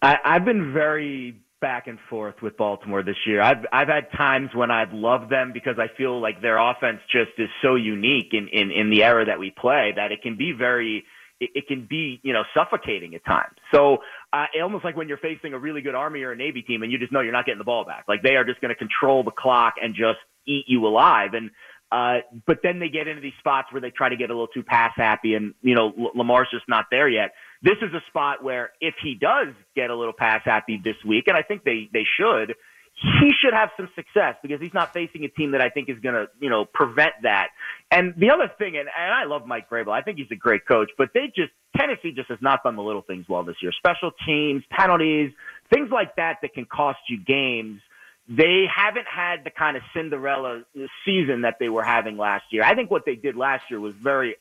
I, 0.01 0.17
I've 0.23 0.45
been 0.45 0.73
very 0.73 1.41
back 1.61 1.87
and 1.87 1.99
forth 2.09 2.35
with 2.41 2.55
Baltimore 2.57 3.03
this 3.03 3.17
year. 3.25 3.41
I've 3.41 3.65
I've 3.71 3.87
had 3.87 4.11
times 4.15 4.51
when 4.53 4.71
I've 4.71 4.93
loved 4.93 5.29
them 5.29 5.51
because 5.53 5.77
I 5.77 5.87
feel 5.97 6.21
like 6.21 6.41
their 6.41 6.57
offense 6.57 6.99
just 7.11 7.31
is 7.37 7.49
so 7.61 7.75
unique 7.75 8.33
in 8.33 8.47
in, 8.49 8.71
in 8.71 8.89
the 8.89 9.03
era 9.03 9.25
that 9.25 9.39
we 9.39 9.51
play 9.51 9.93
that 9.95 10.11
it 10.11 10.21
can 10.21 10.37
be 10.37 10.51
very 10.51 11.03
it, 11.39 11.49
it 11.55 11.67
can 11.67 11.85
be 11.89 12.19
you 12.23 12.33
know 12.33 12.43
suffocating 12.53 13.15
at 13.15 13.25
times. 13.25 13.55
So 13.73 13.97
uh, 14.31 14.45
almost 14.61 14.85
like 14.85 14.95
when 14.95 15.07
you're 15.07 15.17
facing 15.17 15.53
a 15.53 15.59
really 15.59 15.81
good 15.81 15.95
Army 15.95 16.21
or 16.23 16.31
a 16.31 16.35
Navy 16.35 16.61
team 16.61 16.83
and 16.83 16.91
you 16.91 16.97
just 16.97 17.11
know 17.11 17.21
you're 17.21 17.33
not 17.33 17.45
getting 17.45 17.59
the 17.59 17.65
ball 17.65 17.85
back. 17.85 18.05
Like 18.07 18.21
they 18.21 18.35
are 18.35 18.43
just 18.43 18.61
going 18.61 18.69
to 18.69 18.75
control 18.75 19.23
the 19.23 19.31
clock 19.31 19.75
and 19.81 19.95
just 19.95 20.19
eat 20.47 20.65
you 20.67 20.85
alive. 20.85 21.33
And 21.33 21.51
uh, 21.91 22.19
but 22.45 22.59
then 22.61 22.79
they 22.79 22.89
get 22.89 23.07
into 23.07 23.21
these 23.21 23.33
spots 23.39 23.71
where 23.71 23.81
they 23.81 23.89
try 23.89 24.09
to 24.09 24.15
get 24.15 24.29
a 24.29 24.33
little 24.33 24.47
too 24.47 24.61
pass 24.61 24.91
happy, 24.95 25.33
and 25.33 25.55
you 25.61 25.73
know 25.73 25.91
L- 25.97 26.11
Lamar's 26.13 26.47
just 26.51 26.65
not 26.67 26.85
there 26.91 27.09
yet. 27.09 27.31
This 27.63 27.77
is 27.81 27.91
a 27.93 28.01
spot 28.07 28.43
where 28.43 28.71
if 28.79 28.93
he 29.01 29.15
does 29.15 29.47
get 29.75 29.89
a 29.89 29.95
little 29.95 30.13
pass 30.13 30.41
happy 30.45 30.79
this 30.83 30.97
week, 31.03 31.23
and 31.27 31.35
I 31.35 31.41
think 31.41 31.63
they 31.63 31.89
they 31.91 32.05
should, 32.19 32.53
he 33.01 33.31
should 33.41 33.53
have 33.53 33.69
some 33.77 33.89
success 33.95 34.35
because 34.41 34.59
he's 34.59 34.73
not 34.73 34.93
facing 34.93 35.23
a 35.23 35.29
team 35.29 35.51
that 35.51 35.61
I 35.61 35.69
think 35.69 35.89
is 35.89 35.99
going 35.99 36.15
to 36.15 36.27
you 36.39 36.49
know 36.49 36.65
prevent 36.65 37.13
that. 37.23 37.49
And 37.91 38.13
the 38.17 38.31
other 38.31 38.51
thing, 38.57 38.77
and, 38.77 38.87
and 38.87 39.13
I 39.13 39.23
love 39.25 39.45
Mike 39.45 39.69
Vrabel, 39.69 39.91
I 39.91 40.01
think 40.01 40.17
he's 40.17 40.31
a 40.31 40.35
great 40.35 40.65
coach, 40.67 40.91
but 40.97 41.09
they 41.13 41.27
just 41.27 41.51
Tennessee 41.77 42.11
just 42.11 42.29
has 42.29 42.39
not 42.41 42.63
done 42.63 42.75
the 42.75 42.83
little 42.83 43.01
things 43.01 43.25
well 43.29 43.43
this 43.43 43.57
year. 43.61 43.71
Special 43.71 44.11
teams, 44.25 44.63
penalties, 44.69 45.31
things 45.71 45.89
like 45.91 46.15
that 46.17 46.37
that 46.41 46.53
can 46.53 46.65
cost 46.65 46.99
you 47.07 47.17
games 47.17 47.81
they 48.29 48.65
haven't 48.73 49.07
had 49.07 49.43
the 49.43 49.49
kind 49.49 49.75
of 49.75 49.81
Cinderella 49.91 50.61
season 51.03 51.41
that 51.41 51.55
they 51.59 51.67
were 51.67 51.83
having 51.83 52.15
last 52.15 52.43
year. 52.51 52.63
I 52.63 52.75
think 52.75 52.91
what 52.91 53.03
they 53.05 53.15
did 53.15 53.35
last 53.35 53.63
year 53.69 53.79
was 53.79 53.95
very. 54.01 54.35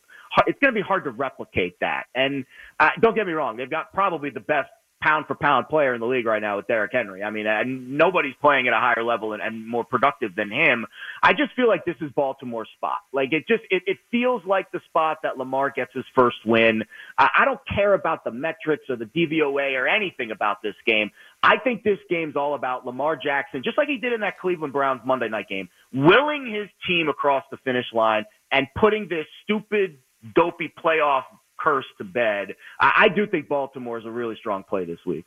It's 0.47 0.59
going 0.61 0.75
to 0.75 0.79
be 0.79 0.87
hard 0.87 1.05
to 1.05 1.11
replicate 1.11 1.81
that. 1.81 2.05
And 2.15 2.45
uh, 2.79 2.91
don't 3.01 3.15
get 3.15 3.27
me 3.27 3.33
wrong, 3.33 3.57
they've 3.57 3.71
got 3.71 3.95
probably 3.95 4.29
the 4.29 4.41
best 4.41 4.69
pound 5.01 5.27
for 5.27 5.35
pound 5.35 5.69
player 5.69 5.95
in 5.95 6.01
the 6.01 6.07
league 6.07 6.27
right 6.27 6.43
now 6.43 6.57
with 6.57 6.67
Derrick 6.67 6.93
Henry. 6.93 7.23
I 7.23 7.31
mean, 7.31 7.47
and 7.47 7.97
nobody's 7.97 8.35
playing 8.41 8.67
at 8.67 8.75
a 8.75 8.79
higher 8.79 9.05
level 9.05 9.33
and, 9.33 9.43
and 9.43 9.67
more 9.67 9.85
productive 9.85 10.35
than 10.35 10.51
him. 10.51 10.87
I 11.23 11.33
just 11.33 11.55
feel 11.55 11.69
like 11.69 11.85
this 11.85 11.97
is 12.01 12.11
Baltimore's 12.13 12.69
spot. 12.77 12.99
Like 13.13 13.33
it 13.33 13.47
just 13.47 13.63
it, 13.71 13.83
it 13.87 13.99
feels 14.11 14.43
like 14.45 14.71
the 14.73 14.81
spot 14.89 15.19
that 15.23 15.39
Lamar 15.39 15.71
gets 15.71 15.93
his 15.95 16.05
first 16.15 16.39
win. 16.45 16.83
I, 17.17 17.29
I 17.41 17.45
don't 17.45 17.61
care 17.75 17.95
about 17.95 18.25
the 18.25 18.31
metrics 18.31 18.85
or 18.89 18.97
the 18.97 19.05
DVOA 19.05 19.79
or 19.79 19.87
anything 19.87 20.31
about 20.31 20.63
this 20.63 20.75
game. 20.87 21.11
I 21.43 21.59
think 21.63 21.85
this 21.85 21.99
game's 22.11 22.35
all 22.35 22.55
about 22.55 22.85
Lamar 22.85 23.17
Jackson, 23.17 23.63
just 23.63 23.79
like 23.79 23.89
he 23.89 23.99
did 23.99 24.13
in 24.13 24.21
that 24.23 24.39
Cleveland 24.41 24.73
Browns 24.73 25.03
Monday 25.05 25.29
night 25.29 25.49
game, 25.49 25.69
willing 25.93 26.53
his 26.53 26.69
team 26.89 27.09
across 27.09 27.45
the 27.51 27.57
finish 27.59 27.87
line 27.93 28.25
and 28.51 28.67
putting 28.79 29.09
this 29.09 29.27
stupid, 29.45 29.99
dopey 30.35 30.73
playoff 30.85 31.23
curse 31.59 31.87
to 31.99 32.05
bed. 32.05 32.55
I, 32.81 33.05
I 33.05 33.09
do 33.09 33.27
think 33.27 33.49
Baltimore 33.49 33.99
is 33.99 34.07
a 34.07 34.11
really 34.11 34.37
strong 34.37 34.65
play 34.65 34.85
this 34.85 35.05
week. 35.07 35.25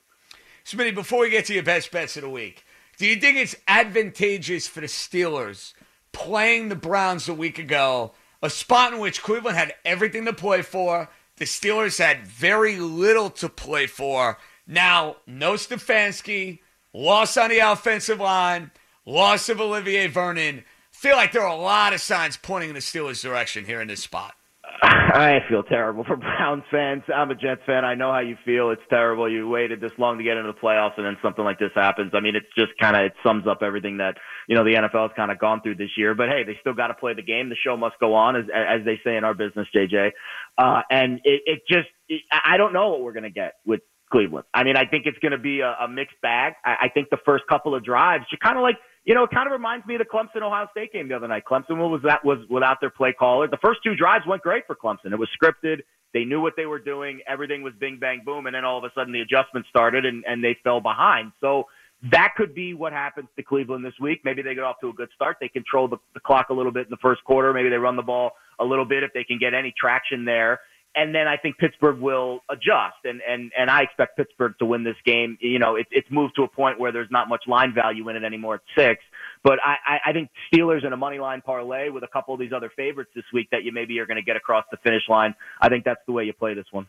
Smitty, 0.65 0.93
before 0.93 1.21
we 1.21 1.29
get 1.29 1.45
to 1.45 1.53
your 1.53 1.63
best 1.63 1.91
bets 1.91 2.15
of 2.17 2.23
the 2.23 2.29
week, 2.29 2.63
do 2.97 3.07
you 3.07 3.15
think 3.15 3.37
it's 3.37 3.55
advantageous 3.67 4.67
for 4.67 4.81
the 4.81 4.87
Steelers 4.87 5.73
playing 6.11 6.69
the 6.69 6.75
Browns 6.75 7.27
a 7.27 7.33
week 7.33 7.57
ago, 7.57 8.11
a 8.41 8.49
spot 8.49 8.93
in 8.93 8.99
which 8.99 9.23
Cleveland 9.23 9.57
had 9.57 9.73
everything 9.83 10.25
to 10.25 10.33
play 10.33 10.61
for? 10.61 11.09
The 11.37 11.45
Steelers 11.45 11.97
had 11.97 12.27
very 12.27 12.77
little 12.77 13.29
to 13.31 13.49
play 13.49 13.87
for. 13.87 14.37
Now, 14.67 15.17
no 15.25 15.53
Stefanski, 15.53 16.59
loss 16.93 17.37
on 17.37 17.49
the 17.49 17.59
offensive 17.59 18.19
line, 18.19 18.71
loss 19.05 19.49
of 19.49 19.59
Olivier 19.59 20.07
Vernon. 20.07 20.63
Feel 20.91 21.15
like 21.15 21.31
there 21.31 21.41
are 21.41 21.57
a 21.57 21.59
lot 21.59 21.93
of 21.93 22.01
signs 22.01 22.37
pointing 22.37 22.69
in 22.69 22.75
the 22.75 22.81
Steelers' 22.81 23.23
direction 23.23 23.65
here 23.65 23.81
in 23.81 23.87
this 23.87 24.03
spot. 24.03 24.35
I 24.83 25.39
feel 25.47 25.61
terrible 25.61 26.03
for 26.03 26.15
Browns 26.17 26.63
fans. 26.71 27.03
I'm 27.13 27.29
a 27.29 27.35
Jets 27.35 27.61
fan. 27.65 27.85
I 27.85 27.93
know 27.93 28.11
how 28.11 28.19
you 28.19 28.35
feel. 28.43 28.71
It's 28.71 28.81
terrible. 28.89 29.31
You 29.31 29.47
waited 29.47 29.79
this 29.79 29.91
long 29.97 30.17
to 30.17 30.23
get 30.23 30.37
into 30.37 30.51
the 30.51 30.57
playoffs, 30.57 30.97
and 30.97 31.05
then 31.05 31.17
something 31.21 31.43
like 31.43 31.59
this 31.59 31.71
happens. 31.75 32.11
I 32.15 32.19
mean, 32.19 32.35
it's 32.35 32.47
just 32.57 32.71
kind 32.79 32.95
of 32.95 33.03
it 33.03 33.13
sums 33.23 33.45
up 33.47 33.59
everything 33.61 33.97
that 33.97 34.17
you 34.47 34.55
know 34.55 34.63
the 34.63 34.73
NFL 34.73 35.09
has 35.09 35.11
kind 35.15 35.31
of 35.31 35.39
gone 35.39 35.61
through 35.61 35.75
this 35.75 35.91
year. 35.97 36.15
But 36.15 36.29
hey, 36.29 36.43
they 36.43 36.57
still 36.61 36.73
got 36.73 36.87
to 36.87 36.95
play 36.95 37.13
the 37.13 37.21
game. 37.21 37.49
The 37.49 37.55
show 37.63 37.77
must 37.77 37.99
go 37.99 38.15
on, 38.15 38.35
as 38.35 38.45
as 38.53 38.83
they 38.83 38.99
say 39.03 39.17
in 39.17 39.23
our 39.23 39.35
business, 39.35 39.67
JJ. 39.75 40.11
Uh, 40.57 40.81
and 40.89 41.19
it, 41.23 41.41
it 41.45 41.61
just 41.69 41.89
it, 42.09 42.21
I 42.31 42.57
don't 42.57 42.73
know 42.73 42.89
what 42.89 43.01
we're 43.01 43.13
gonna 43.13 43.29
get 43.29 43.53
with 43.65 43.81
Cleveland. 44.11 44.45
I 44.53 44.63
mean, 44.63 44.77
I 44.77 44.85
think 44.85 45.05
it's 45.05 45.17
going 45.19 45.31
to 45.31 45.37
be 45.37 45.61
a, 45.61 45.75
a 45.85 45.87
mixed 45.87 46.19
bag. 46.21 46.53
I, 46.63 46.75
I 46.83 46.89
think 46.89 47.09
the 47.09 47.17
first 47.25 47.45
couple 47.49 47.73
of 47.73 47.83
drives, 47.83 48.25
you're 48.31 48.39
kind 48.39 48.57
of 48.57 48.61
like, 48.61 48.75
you 49.03 49.15
know, 49.15 49.23
it 49.23 49.31
kind 49.31 49.47
of 49.47 49.51
reminds 49.51 49.85
me 49.85 49.95
of 49.95 49.99
the 49.99 50.05
Clemson 50.05 50.43
Ohio 50.43 50.67
State 50.71 50.93
game 50.93 51.07
the 51.07 51.15
other 51.15 51.27
night. 51.27 51.43
Clemson 51.49 51.77
was 51.77 52.01
that 52.03 52.23
was 52.23 52.39
without 52.49 52.77
their 52.81 52.91
play 52.91 53.13
caller. 53.13 53.47
The 53.47 53.57
first 53.57 53.79
two 53.83 53.95
drives 53.95 54.25
went 54.27 54.43
great 54.43 54.67
for 54.67 54.75
Clemson. 54.75 55.11
It 55.11 55.19
was 55.19 55.29
scripted. 55.41 55.81
They 56.13 56.25
knew 56.25 56.41
what 56.41 56.53
they 56.57 56.65
were 56.65 56.79
doing. 56.79 57.21
Everything 57.27 57.63
was 57.63 57.73
bing 57.79 57.97
bang 57.99 58.21
boom, 58.25 58.45
and 58.45 58.55
then 58.55 58.65
all 58.65 58.77
of 58.77 58.83
a 58.83 58.91
sudden 58.93 59.13
the 59.13 59.21
adjustment 59.21 59.65
started 59.69 60.05
and, 60.05 60.23
and 60.27 60.43
they 60.43 60.57
fell 60.63 60.81
behind. 60.81 61.31
So 61.39 61.65
that 62.11 62.33
could 62.35 62.53
be 62.53 62.73
what 62.73 62.93
happens 62.93 63.27
to 63.37 63.43
Cleveland 63.43 63.85
this 63.85 63.93
week. 63.99 64.21
Maybe 64.23 64.41
they 64.41 64.55
get 64.55 64.63
off 64.63 64.79
to 64.81 64.89
a 64.89 64.93
good 64.93 65.09
start. 65.15 65.37
They 65.39 65.47
control 65.47 65.87
the, 65.87 65.97
the 66.13 66.19
clock 66.19 66.49
a 66.49 66.53
little 66.53 66.71
bit 66.71 66.85
in 66.87 66.89
the 66.89 66.97
first 66.97 67.23
quarter. 67.23 67.53
Maybe 67.53 67.69
they 67.69 67.77
run 67.77 67.95
the 67.95 68.01
ball 68.01 68.31
a 68.59 68.65
little 68.65 68.85
bit 68.85 69.03
if 69.03 69.13
they 69.13 69.23
can 69.23 69.39
get 69.39 69.53
any 69.53 69.73
traction 69.77 70.25
there 70.25 70.59
and 70.95 71.15
then 71.15 71.27
I 71.27 71.37
think 71.37 71.57
Pittsburgh 71.57 71.99
will 71.99 72.41
adjust, 72.49 72.97
and 73.05 73.21
and 73.27 73.51
and 73.57 73.69
I 73.69 73.83
expect 73.83 74.17
Pittsburgh 74.17 74.53
to 74.59 74.65
win 74.65 74.83
this 74.83 74.95
game. 75.05 75.37
You 75.39 75.59
know, 75.59 75.75
it, 75.75 75.87
it's 75.91 76.09
moved 76.11 76.35
to 76.35 76.43
a 76.43 76.47
point 76.47 76.79
where 76.79 76.91
there's 76.91 77.11
not 77.11 77.29
much 77.29 77.43
line 77.47 77.73
value 77.73 78.07
in 78.09 78.15
it 78.15 78.23
anymore 78.23 78.55
at 78.55 78.61
six. 78.77 79.01
But 79.43 79.59
I, 79.63 79.75
I, 79.85 80.09
I 80.09 80.13
think 80.13 80.29
Steelers 80.53 80.85
in 80.85 80.93
a 80.93 80.97
money 80.97 81.19
line 81.19 81.41
parlay 81.41 81.89
with 81.89 82.03
a 82.03 82.07
couple 82.07 82.33
of 82.33 82.39
these 82.39 82.51
other 82.53 82.71
favorites 82.75 83.11
this 83.15 83.23
week 83.33 83.49
that 83.51 83.63
you 83.63 83.71
maybe 83.71 83.97
are 83.99 84.05
going 84.05 84.17
to 84.17 84.23
get 84.23 84.35
across 84.35 84.65
the 84.69 84.77
finish 84.77 85.03
line. 85.09 85.33
I 85.59 85.69
think 85.69 85.85
that's 85.85 86.01
the 86.05 86.11
way 86.11 86.25
you 86.25 86.33
play 86.33 86.53
this 86.53 86.67
one. 86.71 86.87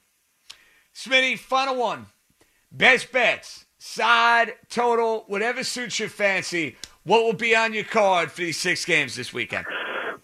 Smitty, 0.94 1.38
final 1.38 1.76
one. 1.76 2.06
Best 2.70 3.12
bets, 3.12 3.66
side, 3.78 4.54
total, 4.68 5.24
whatever 5.28 5.62
suits 5.64 5.98
your 5.98 6.08
fancy. 6.08 6.76
What 7.04 7.24
will 7.24 7.32
be 7.32 7.54
on 7.56 7.74
your 7.74 7.84
card 7.84 8.30
for 8.30 8.42
these 8.42 8.58
six 8.58 8.84
games 8.84 9.16
this 9.16 9.32
weekend? 9.32 9.66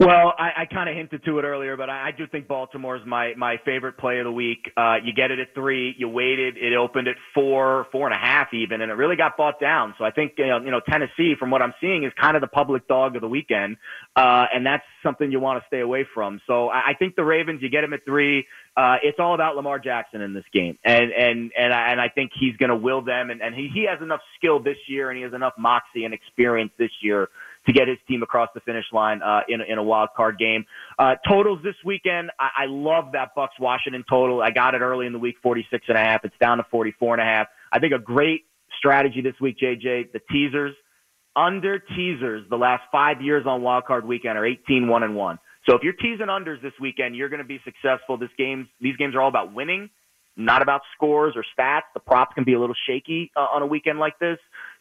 Well, 0.01 0.33
I, 0.39 0.63
I 0.63 0.67
kind 0.67 0.89
of 0.89 0.95
hinted 0.95 1.25
to 1.25 1.41
it 1.41 1.43
earlier, 1.43 1.77
but 1.77 1.91
I, 1.91 2.09
I 2.09 2.11
do 2.13 2.29
think 2.29 2.47
Baltimore 2.47 2.95
is 2.95 3.03
my 3.05 3.35
my 3.37 3.57
favorite 3.65 3.99
play 3.99 4.21
of 4.21 4.27
the 4.27 4.33
week. 4.33 4.71
Uh, 4.77 4.99
you 5.03 5.13
get 5.13 5.33
it 5.33 5.41
at 5.41 5.55
three. 5.55 5.93
You 5.99 6.09
waited. 6.09 6.57
It 6.57 6.73
opened 6.77 7.09
at 7.09 7.17
four, 7.35 7.89
four 7.91 8.07
and 8.07 8.15
a 8.15 8.19
half 8.19 8.55
even, 8.55 8.81
and 8.81 8.93
it 8.93 8.95
really 8.95 9.17
got 9.17 9.37
bought 9.37 9.59
down. 9.59 9.97
So 9.99 10.05
I 10.05 10.13
think 10.13 10.35
you 10.39 10.47
know, 10.47 10.61
you 10.61 10.71
know 10.71 10.81
Tennessee, 10.89 11.35
from 11.37 11.51
what 11.51 11.63
I'm 11.63 11.75
seeing, 11.81 12.05
is 12.05 12.13
kind 12.21 12.37
of 12.37 12.43
the 12.43 12.47
public 12.47 12.87
dog 12.87 13.17
of 13.17 13.23
the 13.23 13.29
weekend, 13.29 13.77
uh, 14.15 14.47
and 14.55 14.65
that's 14.65 14.85
something 15.03 15.33
you 15.33 15.41
want 15.41 15.61
to 15.61 15.67
stay 15.67 15.81
away 15.81 16.07
from. 16.15 16.41
So 16.47 16.69
I, 16.69 16.91
I 16.91 16.95
think 16.97 17.17
the 17.17 17.25
Ravens. 17.25 17.61
You 17.61 17.69
get 17.69 17.81
them 17.81 17.93
at 17.93 18.05
three. 18.05 18.47
Uh, 18.77 18.99
it's 19.03 19.19
all 19.19 19.35
about 19.35 19.57
Lamar 19.57 19.81
Jackson 19.81 20.21
in 20.21 20.33
this 20.33 20.45
game, 20.53 20.79
and 20.85 21.11
and 21.11 21.51
and 21.59 21.75
I, 21.75 21.91
and 21.91 22.01
I 22.01 22.09
think 22.09 22.31
he's 22.39 22.57
going 22.57 22.71
to 22.71 22.77
will 22.77 23.03
them, 23.03 23.31
and, 23.31 23.43
and 23.43 23.53
he 23.53 23.69
he 23.75 23.89
has 23.91 24.01
enough 24.01 24.21
skill 24.37 24.61
this 24.63 24.79
year, 24.87 25.11
and 25.11 25.17
he 25.17 25.25
has 25.25 25.33
enough 25.35 25.55
moxie 25.59 26.05
and 26.05 26.15
experience 26.15 26.71
this 26.79 26.93
year 27.03 27.31
to 27.67 27.73
get 27.73 27.89
his 27.89 27.99
team 28.07 28.23
across 28.23 28.49
the 28.55 28.61
finish 28.61 28.85
line 28.93 29.23
uh, 29.23 29.41
in, 29.49 29.61
in 29.61 29.79
a 29.79 29.83
wild 29.83 30.11
card 30.17 30.39
game. 30.39 30.65
Uh, 30.99 31.15
totals 31.29 31.61
this 31.63 31.75
weekend, 31.85 32.31
I, 32.39 32.65
I 32.65 32.67
love 32.67 33.13
that 33.13 33.37
Bucs 33.37 33.59
Washington 33.61 34.05
total. 34.09 34.41
I 34.43 34.51
got 34.51 34.75
it 34.75 34.81
early 34.81 35.07
in 35.07 35.13
the 35.13 35.19
week, 35.19 35.37
46 35.43 35.85
and 35.89 35.99
a 35.99 36.01
half. 36.01 36.25
It's 36.25 36.37
down 36.41 36.59
to 36.59 36.65
44 36.71 37.15
and 37.15 37.23
a 37.23 37.25
half. 37.25 37.49
I 37.73 37.79
think 37.79 37.93
a 37.93 37.99
great 37.99 38.45
strategy 38.79 39.21
this 39.21 39.35
week, 39.41 39.57
JJ, 39.63 40.13
the 40.13 40.21
teasers. 40.31 40.75
Under 41.37 41.79
teasers, 41.79 42.45
the 42.51 42.57
last 42.57 42.83
five 42.91 43.23
years 43.23 43.47
on 43.47 43.63
wild 43.63 43.85
card 43.85 44.05
weekend 44.05 44.37
are 44.37 44.47
18 44.47 44.89
1 44.89 45.03
and 45.03 45.15
1. 45.15 45.39
So 45.69 45.77
if 45.77 45.83
you're 45.83 45.93
teasing 45.93 46.27
unders 46.27 46.63
this 46.63 46.73
weekend, 46.81 47.15
you're 47.15 47.29
going 47.29 47.43
to 47.43 47.47
be 47.47 47.61
successful. 47.65 48.17
This 48.17 48.31
games, 48.39 48.67
these 48.81 48.97
games 48.97 49.15
are 49.15 49.21
all 49.21 49.29
about 49.29 49.53
winning, 49.53 49.91
not 50.37 50.63
about 50.63 50.81
scores 50.97 51.35
or 51.37 51.45
stats. 51.57 51.83
The 51.95 52.01
props 52.01 52.33
can 52.35 52.45
be 52.45 52.55
a 52.55 52.61
little 52.61 52.77
shaky 52.89 53.31
uh, 53.37 53.41
on 53.41 53.63
a 53.63 53.67
weekend 53.67 53.99
like 53.99 54.19
this. 54.19 54.39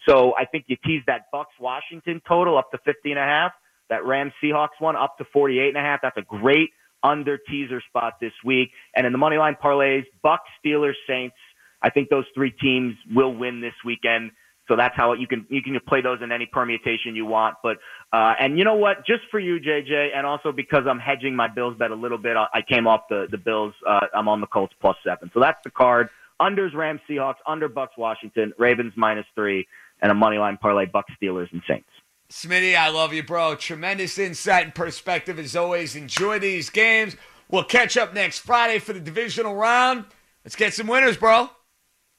So 0.08 0.34
I 0.38 0.46
think 0.46 0.66
you 0.68 0.78
tease 0.86 1.04
that 1.08 1.26
Bucs 1.34 1.46
Washington 1.60 2.22
total 2.28 2.58
up 2.58 2.72
to 2.72 2.78
50 2.86 3.12
and 3.12 3.20
a 3.20 3.24
half. 3.24 3.52
That 3.90 4.06
Rams 4.06 4.34
Seahawks 4.44 4.80
one 4.80 4.96
up 4.96 5.18
to 5.18 5.26
48 5.32 5.70
and 5.70 5.78
a 5.78 5.82
half. 5.82 6.02
That's 6.02 6.18
a 6.18 6.22
great 6.22 6.72
under 7.04 7.38
teaser 7.38 7.82
spot 7.88 8.16
this 8.20 8.34
week. 8.44 8.72
And 8.96 9.06
in 9.06 9.12
the 9.12 9.18
money 9.18 9.38
line 9.38 9.56
parlays, 9.62 10.06
Bucs, 10.24 10.40
Steelers, 10.64 10.96
Saints. 11.08 11.36
I 11.82 11.90
think 11.90 12.10
those 12.10 12.26
three 12.34 12.52
teams 12.52 12.96
will 13.14 13.34
win 13.34 13.62
this 13.62 13.74
weekend. 13.86 14.32
So 14.68 14.76
that's 14.76 14.96
how 14.98 15.14
you 15.14 15.28
can 15.28 15.46
you 15.50 15.62
can 15.62 15.80
play 15.88 16.02
those 16.02 16.20
in 16.22 16.32
any 16.32 16.46
permutation 16.46 17.16
you 17.16 17.26
want. 17.26 17.56
But 17.64 17.78
uh, 18.12 18.34
and 18.40 18.58
you 18.58 18.66
know 18.66 18.76
what? 18.76 19.06
Just 19.06 19.22
for 19.32 19.40
you, 19.40 19.60
JJ, 19.60 20.10
and 20.14 20.26
also 20.26 20.52
because 20.52 20.84
I'm 20.90 21.00
hedging 21.00 21.36
my 21.36 21.48
Bills 21.48 21.78
bet 21.78 21.92
a 21.92 21.96
little 21.96 22.18
bit, 22.18 22.36
I 22.36 22.62
came 22.68 22.86
off 22.86 23.04
the 23.10 23.28
the 23.32 23.38
Bills. 23.38 23.74
Uh, 23.88 24.08
I'm 24.14 24.28
on 24.28 24.42
the 24.42 24.48
Colts 24.48 24.74
plus 24.82 24.98
seven. 25.06 25.32
So 25.34 25.40
that's 25.40 25.60
the 25.64 25.72
card. 25.72 26.10
Unders 26.42 26.76
Rams 26.76 27.02
Seahawks, 27.10 27.38
under 27.48 27.68
Bucs 27.68 27.98
Washington, 27.98 28.54
Ravens 28.60 28.94
minus 28.96 29.26
three, 29.34 29.68
and 30.02 30.12
a 30.12 30.16
money 30.16 30.38
line 30.38 30.58
parlay 30.58 30.86
Bucs 30.86 31.04
Steelers 31.22 31.52
and 31.52 31.62
Saints. 31.68 31.90
Smitty, 32.30 32.76
I 32.76 32.90
love 32.90 33.14
you, 33.14 33.24
bro. 33.24 33.56
Tremendous 33.56 34.18
insight 34.18 34.66
and 34.66 34.76
perspective 34.76 35.40
as 35.40 35.56
always. 35.56 35.96
Enjoy 35.96 36.40
these 36.40 36.70
games. 36.70 37.16
We'll 37.50 37.64
catch 37.64 37.96
up 37.96 38.14
next 38.14 38.40
Friday 38.40 38.80
for 38.80 38.92
the 38.92 39.00
divisional 39.00 39.56
round. 39.56 40.06
Let's 40.44 40.56
get 40.56 40.74
some 40.74 40.88
winners, 40.88 41.16
bro. 41.16 41.50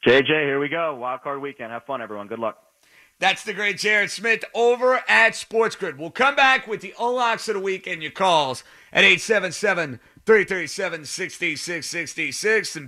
JJ, 0.07 0.29
here 0.29 0.61
we 0.61 0.69
go. 0.69 0.95
Wild 0.95 1.23
card 1.23 1.43
weekend. 1.43 1.73
Have 1.73 1.85
fun, 1.85 2.01
everyone. 2.01 2.29
Good 2.29 2.39
luck. 2.39 2.59
That's 3.21 3.43
the 3.43 3.53
great 3.53 3.79
Jared 3.79 4.11
Smith 4.11 4.45
over 4.55 5.03
at 5.09 5.35
Sports 5.35 5.75
Grid. 5.75 5.99
We'll 5.99 6.11
come 6.11 6.37
back 6.37 6.69
with 6.69 6.81
the 6.81 6.95
unlocks 7.01 7.49
of 7.49 7.55
the 7.55 7.61
week 7.61 7.87
and 7.87 8.01
your 8.01 8.13
calls 8.13 8.63
at 8.93 9.03
877 9.03 9.99
337 10.25 11.05
6666. 11.05 12.88